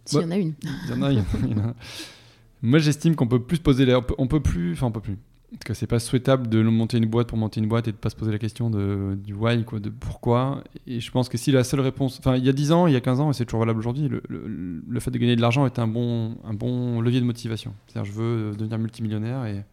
[0.06, 0.56] S'il y en a une.
[0.64, 1.76] Il y en a, il y en a.
[2.62, 3.98] Moi, j'estime qu'on peut plus poser les...
[4.18, 4.74] On peut plus...
[4.74, 5.18] Enfin, on peut plus
[5.54, 7.92] en tout cas, c'est pas souhaitable de monter une boîte pour monter une boîte et
[7.92, 10.64] de pas se poser la question de, du why, quoi, de pourquoi.
[10.88, 12.20] Et je pense que si la seule réponse.
[12.20, 13.80] Enfin, il y a 10 ans, il y a 15 ans, et c'est toujours valable
[13.80, 17.26] aujourd'hui, le, le, fait de gagner de l'argent est un bon, un bon levier de
[17.26, 17.74] motivation.
[17.88, 19.66] C'est-à-dire, je veux devenir multimillionnaire et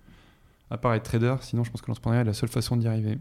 [0.71, 3.19] à part être trader, sinon je pense que l'entrepreneuriat est la seule façon d'y arriver.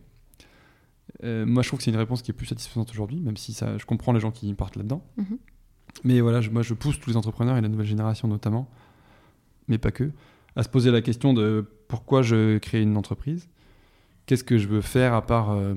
[1.24, 3.53] Euh, moi, je trouve que c'est une réponse qui est plus satisfaisante aujourd'hui, même si
[3.53, 5.03] ça, je comprends les gens qui partent là-dedans.
[5.20, 5.38] Mm-hmm.
[6.05, 8.68] Mais voilà, moi, je pousse tous les entrepreneurs et la nouvelle génération notamment,
[9.68, 10.11] mais pas que,
[10.55, 13.47] à se poser la question de pourquoi je crée une entreprise
[14.26, 15.74] Qu'est-ce que je veux faire à part euh,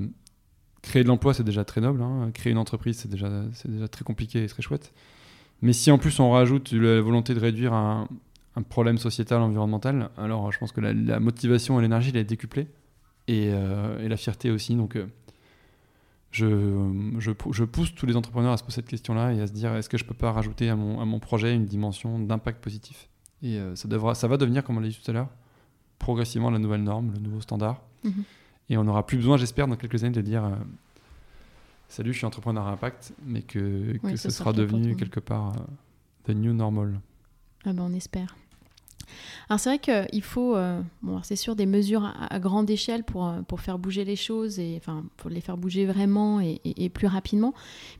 [0.81, 2.01] créer de l'emploi C'est déjà très noble.
[2.01, 2.31] Hein.
[2.33, 3.29] Créer une entreprise, c'est déjà,
[3.65, 4.93] déjà très compliqué et très chouette.
[5.61, 8.07] Mais si en plus on rajoute la volonté de réduire un,
[8.69, 12.67] problème sociétal, environnemental, alors je pense que la, motivation et l'énergie, elle est décuplée.
[13.27, 14.75] Et, euh, et, la fierté aussi.
[14.75, 15.05] Donc euh,
[16.31, 16.47] je,
[17.19, 19.73] je, je, pousse tous les entrepreneurs à se poser cette question-là et à se dire
[19.75, 23.07] est-ce que je peux pas rajouter à mon, à mon projet une dimension d'impact positif?
[23.43, 25.29] Et ça, devra, ça va devenir, comme on l'a dit tout à l'heure,
[25.97, 27.81] progressivement la nouvelle norme, le nouveau standard.
[28.03, 28.23] Mhm.
[28.69, 30.55] Et on n'aura plus besoin, j'espère, dans quelques années, de dire euh,
[31.89, 36.31] Salut, je suis entrepreneur à impact, mais que, que ce, sera devenu quelque part euh,
[36.31, 36.99] the new normal.
[37.65, 38.37] Ah ben, on espère.
[39.49, 43.33] Alors c'est vrai qu'il faut, euh, bon, c'est sûr, des mesures à, grande échelle pour,
[43.47, 47.53] pour faire bouger les choses et enfin pour les faire bouger vraiment et, plus rapidement.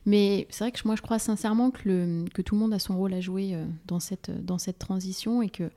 [0.06, 2.96] Mais c'est vrai que moi je crois sincèrement que, que tout le monde a son
[2.96, 3.56] rôle à jouer
[3.86, 5.70] dans cette, dans cette transition et que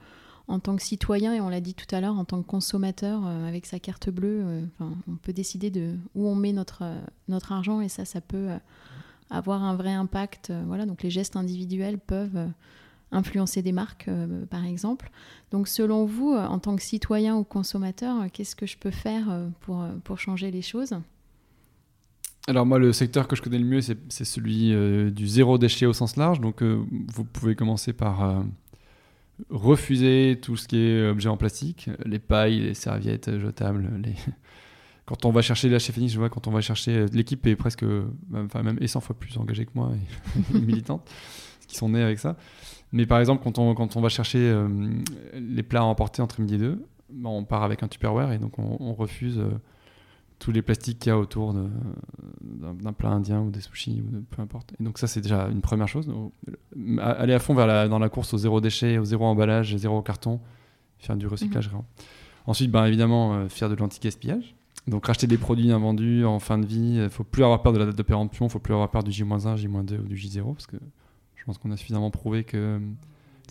[0.47, 3.25] en tant que citoyen, et on l'a dit tout à l'heure, en tant que consommateur,
[3.25, 7.01] euh, avec sa carte bleue, euh, on peut décider de où on met notre, euh,
[7.27, 8.49] notre argent et ça, ça peut
[9.31, 10.53] avoir un vrai impact.
[10.67, 12.47] voilà, donc les gestes individuels peuvent
[13.11, 14.09] influencer des marques,
[14.49, 15.11] par exemple.
[15.51, 19.25] Donc selon vous, en tant que citoyen ou consommateur, qu'est-ce que je peux faire
[19.61, 20.95] pour, pour changer les choses?
[22.47, 24.73] Alors moi, le secteur que je connais le mieux, c'est celui
[25.11, 26.41] du zéro déchet au sens large.
[26.41, 28.43] Donc vous pouvez commencer par
[29.49, 34.13] refuser tout ce qui est objet en plastique, les pailles, les serviettes jetables, les...
[35.05, 37.85] quand on va chercher la chef je vois quand on va chercher l'équipe est presque
[38.33, 41.07] enfin même et 100 fois plus engagée que moi et militante
[41.67, 42.35] qui sont nés avec ça.
[42.91, 44.67] Mais par exemple quand on, quand on va chercher euh,
[45.33, 48.37] les plats à emporter entre midi et deux, ben, on part avec un Tupperware et
[48.37, 49.51] donc on, refuse euh,
[50.39, 54.41] tous les plastiques qu'il y a autour d'un plat indien ou des sushis ou peu
[54.41, 54.73] importe.
[54.79, 56.09] Et donc ça c'est déjà une première chose.
[56.99, 60.01] aller à fond vers la, dans la course au zéro déchet, au zéro emballage, zéro
[60.01, 60.39] carton,
[60.99, 61.69] faire du recyclage.
[61.71, 61.81] Mhm.
[62.47, 64.55] Ensuite, ben, évidemment, euh, faire de l'anti-gaspillage.
[64.87, 66.95] Donc racheter des produits invendus en fin de vie.
[66.95, 68.73] Il ne faut plus avoir peur de la date de péremption, il ne faut plus
[68.73, 70.77] avoir peur du J-1, J-2 ou du J0 parce que
[71.35, 72.79] je pense qu'on a suffisamment prouvé que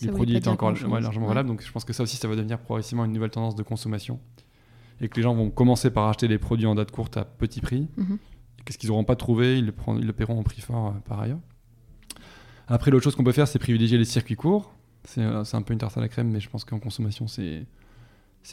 [0.01, 0.71] les produits étaient encore
[1.03, 1.49] largement valables.
[1.49, 4.19] Donc je pense que ça aussi, ça va devenir progressivement une nouvelle tendance de consommation
[5.01, 7.61] et que les gens vont commencer par acheter des produits en date courte à petit
[7.61, 7.89] prix.
[7.99, 10.89] Et Qu'est-ce qu'ils n'auront pas trouvé, ils le, prendront- ils le paieront au prix fort
[10.89, 11.41] euh, par ailleurs.
[12.67, 14.73] Après, l'autre chose qu'on peut faire, c'est privilégier les circuits courts.
[15.05, 17.67] C'est euh, un peu une tarte à la crème, mais je pense qu'en consommation, c'est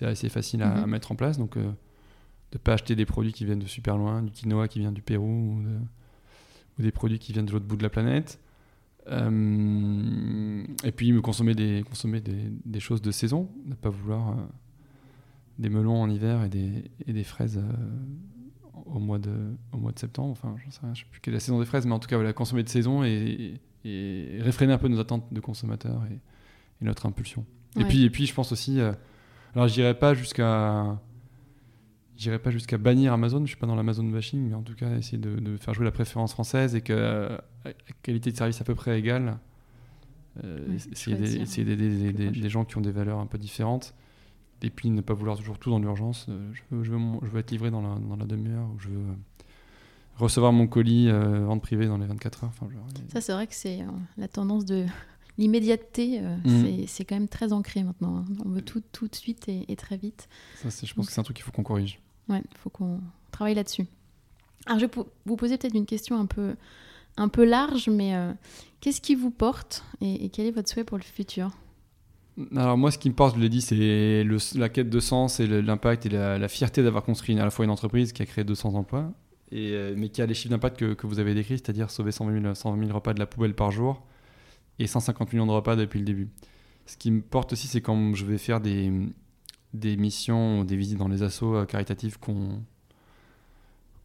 [0.02, 0.84] assez facile à, Mhm.
[0.84, 1.38] à mettre en place.
[1.38, 4.68] Donc, euh, de ne pas acheter des produits qui viennent de super loin, du quinoa
[4.68, 5.26] qui vient du Pérou,
[5.60, 5.80] ou, de-
[6.80, 8.40] ou des produits qui viennent de l'autre bout de la planète.
[9.08, 14.30] Euh, et puis, me consommer des, consommer des, des choses de saison, ne pas vouloir
[14.30, 14.36] euh,
[15.60, 19.92] des melons en hiver et des, et des fraises euh, au, mois de, au mois
[19.92, 20.32] de septembre.
[20.32, 22.00] Enfin, je sais rien, je sais plus quelle est la saison des fraises, mais en
[22.00, 26.02] tout cas, voilà, consommer de saison et, et réfréner un peu nos attentes de consommateurs
[26.12, 26.20] et,
[26.84, 27.46] notre impulsion.
[27.80, 28.80] Et, puis, et puis, je pense aussi,
[29.54, 31.00] alors je dirais pas jusqu'à.
[32.22, 34.96] J'irai pas jusqu'à bannir Amazon, je suis pas dans l'Amazon bashing, mais en tout cas
[34.96, 37.38] essayer de, de faire jouer la préférence française et que euh,
[38.04, 39.40] qualité de service à peu près égale,
[40.44, 41.16] euh, Ouais, essayer
[41.66, 43.96] d'aider- des, gens qui ont des valeurs un peu différentes
[44.62, 46.28] et puis ne pas vouloir toujours tout dans l'urgence.
[46.30, 48.68] Euh, Je veux, je, veux mon- je veux être livré dans la, dans la demi-heure
[48.76, 49.04] ou je veux
[50.18, 52.52] recevoir mon colis euh, vente privée dans les 24 heures.
[52.52, 53.86] Enfin, genre, Ça, c'est vrai que c'est euh,
[54.18, 54.86] la tendance de
[55.40, 56.20] l'immédiateté.
[56.22, 56.86] euh, Mhm.
[56.88, 58.18] c'est- quand même très ancré maintenant.
[58.18, 58.26] hein.
[58.46, 60.28] On veut tout tout de suite et, et très vite.
[60.56, 62.00] ça, je pense que c'est un truc qu'il faut qu'on corrige.
[62.36, 63.00] Il faut qu'on
[63.32, 63.86] travaille là-dessus.
[64.66, 64.92] Alors, je vais
[65.26, 66.56] vous poser peut-être une question un peu,
[67.18, 68.32] un peu large, mais euh,
[68.80, 71.52] qu'est-ce qui vous porte et, quel est votre souhait pour le futur?
[72.56, 74.24] Alors moi, ce qui me porte, je l'ai dit, c'est
[74.58, 77.72] la quête de sens et l'impact et la, fierté d'avoir construit à la fois une
[77.72, 79.12] entreprise qui a créé 200 emplois,
[79.52, 82.12] et, euh, mais qui a les chiffres d'impact que, que vous avez décrits, c'est-à-dire sauver
[82.12, 84.02] 120 000, 120 000 repas de la poubelle par jour
[84.80, 86.30] et 150 millions de repas depuis le début.
[86.86, 88.92] Ce qui me porte aussi, c'est quand je vais faire des,
[89.74, 92.62] des missions, des visites dans les assos euh, caritatives qu'on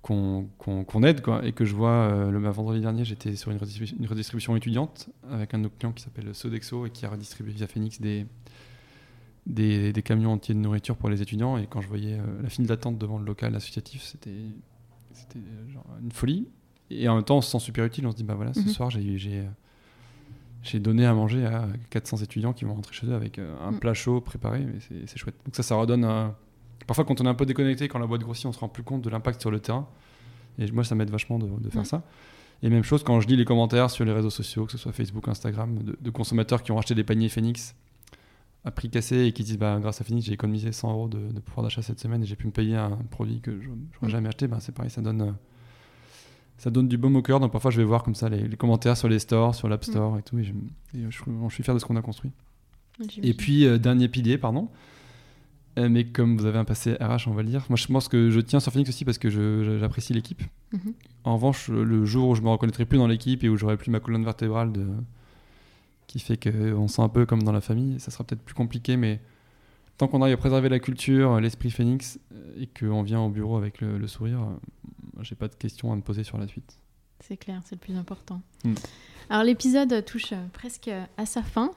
[0.03, 1.45] qu'on qu'on aide quoi.
[1.45, 4.55] Et que je vois euh, le bah, vendredi dernier j'étais sur une redistribution, une redistribution
[4.55, 8.01] étudiante avec un de nos clients qui s'appelle Sodexo et qui a redistribué via Phoenix
[8.01, 8.25] des,
[9.47, 11.59] des, des camions entiers de nourriture pour les étudiants.
[11.59, 14.31] Et quand je voyais euh, la file d'attente devant le local associatif c'était
[15.13, 15.41] c'était
[16.03, 16.47] une folie.
[16.91, 18.61] Et en même temps on se sent super utile on se dit bah voilà ce
[18.61, 18.69] Mhm.
[18.69, 19.45] soir j'ai
[20.67, 23.73] j'ai donné à manger à 400 étudiants qui vont rentrer chez eux avec euh, un
[23.73, 23.79] Mm.
[23.81, 26.35] plat chaud préparé mais c'est chouette donc ça ça redonne un-
[26.87, 28.83] parfois quand on est un peu déconnecté quand la boîte grossit on se rend plus
[28.83, 29.87] compte de l'impact sur le terrain
[30.59, 31.85] et moi ça m'aide vachement de, de faire Ouais.
[31.87, 32.03] ça
[32.63, 34.93] et même chose quand je lis les commentaires sur les réseaux sociaux que ce soit
[34.93, 37.75] Facebook Instagram de, de consommateurs qui ont acheté des paniers Phoenix
[38.65, 41.19] à prix cassé et qui disent bah, grâce à Phoenix j'ai économisé 100 euros de,
[41.33, 43.77] de pouvoir d'achat cette semaine et j'ai pu me payer un produit que je n'aurais
[44.03, 44.09] Mm.
[44.09, 45.33] jamais acheté bah, c'est pareil ça donne euh,
[46.59, 48.57] ça donne du baume au cœur donc parfois je vais voir comme ça les, les
[48.57, 50.53] commentaires sur les stores sur l'App Store et tout et, je,
[50.95, 52.33] et je, je suis fier de ce qu'on a construit
[53.23, 54.69] et puis, euh, dernier pilier, pardon.
[55.79, 57.67] Euh, mais comme vous avez un passé RH, on va le dire.
[57.69, 59.29] Moi, je pense que je tiens sur Phoenix aussi parce que
[59.79, 60.43] j'apprécie l'équipe.
[60.73, 60.95] Mhm.
[61.25, 63.91] En revanche, le jour où je me reconnaîtrai plus dans l'équipe et où j'aurai plus
[63.91, 64.87] ma colonne vertébrale de...
[66.07, 68.97] qui fait qu'on sent un peu comme dans la famille, ça sera peut-être plus compliqué,
[68.97, 69.21] mais
[69.99, 73.59] tant qu'on arrive à préserver la culture, l'esprit Phoenix, euh, et qu'on vient au bureau
[73.59, 74.57] avec le, le sourire, euh,
[75.23, 76.79] j'ai pas de questions à me poser sur la suite.
[77.21, 78.43] C'est clair, c'est le plus important.
[78.65, 78.75] Mm.
[79.31, 81.71] Alors l'épisode touche euh, presque à sa fin,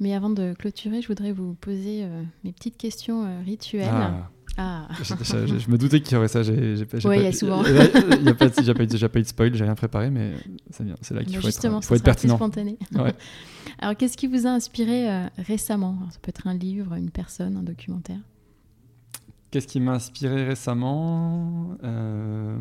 [0.00, 3.88] mais avant de clôturer, je voudrais vous poser euh, mes petites questions euh, rituelles.
[3.90, 4.30] Ah.
[4.58, 4.88] Ah.
[5.02, 6.40] Je, je- je- je me doutais qu'il y aurait ça.
[6.40, 7.62] Pas- pas- il y a souvent.
[7.62, 9.22] Il y a, il y a pas de, j'ai pas eu de- j'ai pas eu
[9.22, 10.32] de spoil, j'ai rien préparé, mais
[10.70, 10.96] c'est bien.
[11.02, 12.36] C'est là qu'il Bah, faut justement, être, faut être pertinent.
[12.36, 12.78] spontané.
[12.94, 13.12] Ouais.
[13.80, 15.96] Alors qu'est-ce qui vous a inspiré euh, récemment?
[16.00, 18.18] Alors, Ça peut être un livre, une personne, un documentaire.
[19.56, 22.58] Qu'est-ce qui m'a inspiré récemment Euh,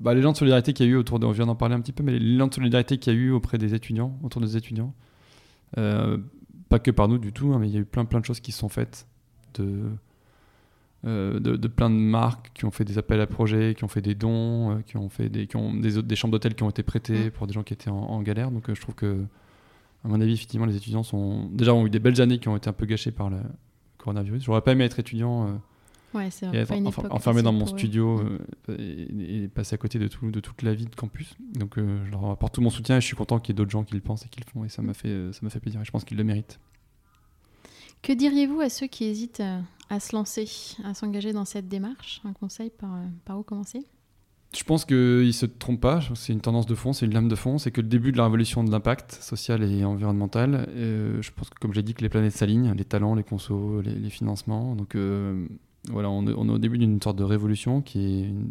[0.00, 1.24] bah, L'élan de solidarité qu'il y a eu autour de.
[1.24, 3.30] On vient d'en parler un petit peu, mais l'élan de solidarité qu'il y a eu
[3.30, 4.92] auprès des étudiants, autour des étudiants.
[5.78, 6.18] Euh,
[6.68, 8.26] pas que par nous du tout, hein, mais il y a eu plein plein de
[8.26, 9.06] choses qui se sont faites.
[9.54, 9.84] De,
[11.06, 13.88] euh, de, de plein de marques qui ont fait des appels à projets, qui ont
[13.88, 16.64] fait des dons, euh, qui ont fait des, qui ont des, des chambres d'hôtel qui
[16.64, 17.30] ont été prêtées Mm.
[17.30, 18.50] pour des gens qui étaient en, en galère.
[18.50, 19.24] Donc je trouve que,
[20.04, 22.56] à mon avis, effectivement, les étudiants sont déjà ont eu des belles années qui ont
[22.58, 23.38] été un peu gâchées par le
[23.96, 24.44] coronavirus.
[24.44, 25.58] J'aurais pas aimé être étudiant.
[26.14, 27.68] Euh, Ouais, c'est et être enfer- enfermé dans mon eux.
[27.68, 31.34] studio euh, et, et passer à côté de, tout, de toute la vie de campus.
[31.54, 33.58] Donc euh, je leur apporte tout mon soutien et je suis content qu'il y ait
[33.58, 34.64] d'autres gens qui le pensent et qui le font.
[34.64, 36.58] Et ça m'a fait, euh, ça m'a fait plaisir et je pense qu'ils le méritent.
[38.02, 40.46] Que diriez-vous à ceux qui hésitent euh, à se lancer,
[40.84, 42.20] à s'engager dans cette démarche?
[42.24, 43.80] Un conseil par, euh, par où commencer?
[44.56, 47.34] Je pense qu'ils se trompent pas, c'est une tendance de fond, c'est une lame de
[47.34, 51.32] fond, c'est que le début de la révolution de l'impact social et environnemental, euh, je
[51.32, 54.10] pense que comme j'ai dit que les planètes s'alignent, les talents, les consos, les, les
[54.10, 55.48] financements, donc euh,
[55.90, 58.50] voilà, on est, on est au début d'une sorte de révolution qui est une-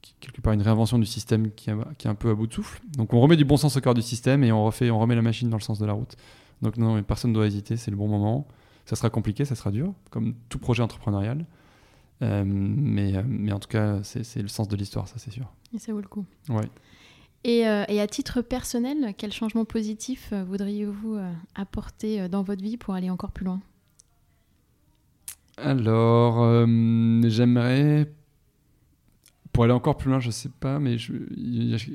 [0.00, 2.46] qui quelque part une réinvention du système qui, a- qui est un peu à bout
[2.46, 2.80] de souffle.
[2.96, 5.14] Donc on remet du bon sens au cœur du système et on, refait, on remet
[5.14, 6.16] la machine dans le sens de la route.
[6.62, 8.46] Donc non, personne ne doit hésiter, c'est le bon moment.
[8.86, 11.44] Ça sera compliqué, ça sera dur, comme tout projet entrepreneurial.
[12.22, 15.52] Euh, mais, euh, mais en tout cas, c'est le sens de l'histoire, ça c'est sûr.
[15.74, 16.24] Et ça vaut le coup.
[16.48, 16.68] Ouais.
[17.44, 21.18] Et, euh, et à titre personnel, quel changement positif voudriez-vous
[21.54, 23.60] apporter dans votre vie pour aller encore plus loin?
[25.62, 26.66] Alors, euh,
[27.28, 28.10] j'aimerais.
[29.52, 31.12] Pour aller encore plus loin, je sais pas, mais je,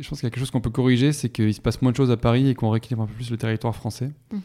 [0.09, 1.95] pense qu'il y a quelque chose qu'on peut corriger, c'est qu'il se passe moins de
[1.97, 4.11] choses à Paris et qu'on rééquilibre un peu plus le territoire français.
[4.33, 4.41] Mhm.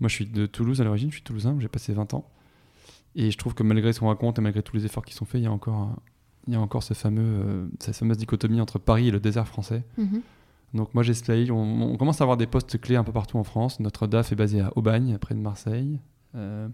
[0.00, 2.28] Moi, je suis de Toulouse à l'origine, je suis toulousain, j'ai passé 20 ans.
[3.14, 5.26] Et je trouve que malgré ce qu'on raconte et malgré tous les efforts qui sont
[5.26, 5.96] faits, il y a encore, un-
[6.48, 9.46] il y a encore ce fameux, euh, cette fameuse dichotomie entre Paris et le désert
[9.46, 9.84] français.
[9.98, 10.22] Mhm.
[10.74, 13.44] Donc moi j'essaye, on, on commence à avoir des postes clés un peu partout en
[13.44, 13.80] France.
[13.80, 15.98] Notre DAF est basé à Aubagne, près de Marseille.
[16.36, 16.68] Euh,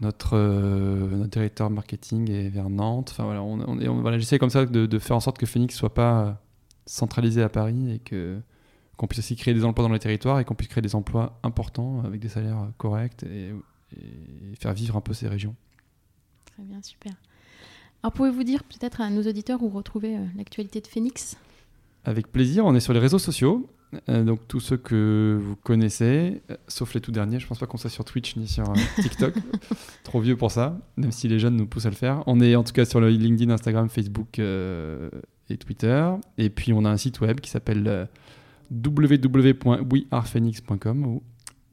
[0.00, 3.10] notre, euh, notre directeur marketing est vers Nantes.
[3.10, 5.38] Enfin voilà, on, on, et on- voilà, j'essaie comme ça de, de faire en sorte
[5.38, 6.32] que Phoenix soit pas euh,
[6.86, 8.40] centralisé à Paris et que
[8.96, 11.38] qu'on puisse aussi créer des emplois dans les territoires et qu'on puisse créer des emplois
[11.44, 13.52] importants avec des salaires corrects et,
[13.96, 15.54] et faire vivre un peu ces régions.
[16.46, 17.12] Très bien, super.
[18.02, 21.36] Alors pouvez-vous dire peut-être à nos auditeurs où retrouver euh, l'actualité de Phoenix?
[22.04, 23.68] Avec plaisir, on est sur les réseaux sociaux.
[24.08, 27.64] Euh, donc tous ceux que vous connaissez, euh, sauf les tout derniers, je pense pas
[27.66, 29.32] qu'on soit sur Twitch ni sur euh, TikTok,
[30.04, 32.22] trop vieux pour ça, même si les jeunes nous poussent à le faire.
[32.26, 36.10] On est en tout cas sur le LinkedIn, Instagram, Facebook et Twitter.
[36.36, 38.08] Et puis on a un site web qui s'appelle
[38.70, 41.20] www.wearephoenix.com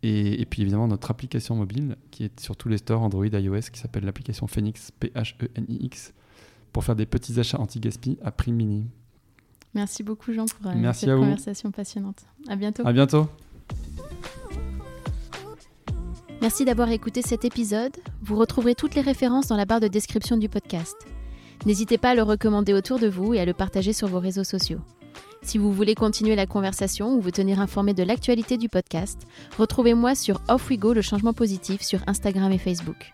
[0.03, 3.71] et, et puis évidemment notre application mobile qui est sur tous les stores Android, iOS,
[3.73, 6.13] qui s'appelle l'application Phoenix, P-H-E-N-I-X,
[6.71, 8.85] pour faire des petits achats anti-gaspi à prix mini.
[9.75, 11.23] Merci beaucoup Jean pour euh, Merci cette à vous.
[11.23, 12.23] conversation passionnante.
[12.47, 12.87] À bientôt.
[12.87, 13.27] À bientôt.
[16.41, 17.95] Merci d'avoir écouté cet épisode.
[18.21, 20.95] Vous retrouverez toutes les références dans la barre de description du podcast.
[21.65, 24.43] N'hésitez pas à le recommander autour de vous et à le partager sur vos réseaux
[24.43, 24.79] sociaux.
[25.41, 29.21] Si vous voulez continuer la conversation ou vous tenir informé de l'actualité du podcast,
[29.57, 33.13] retrouvez-moi sur Off We Go le changement positif sur Instagram et Facebook.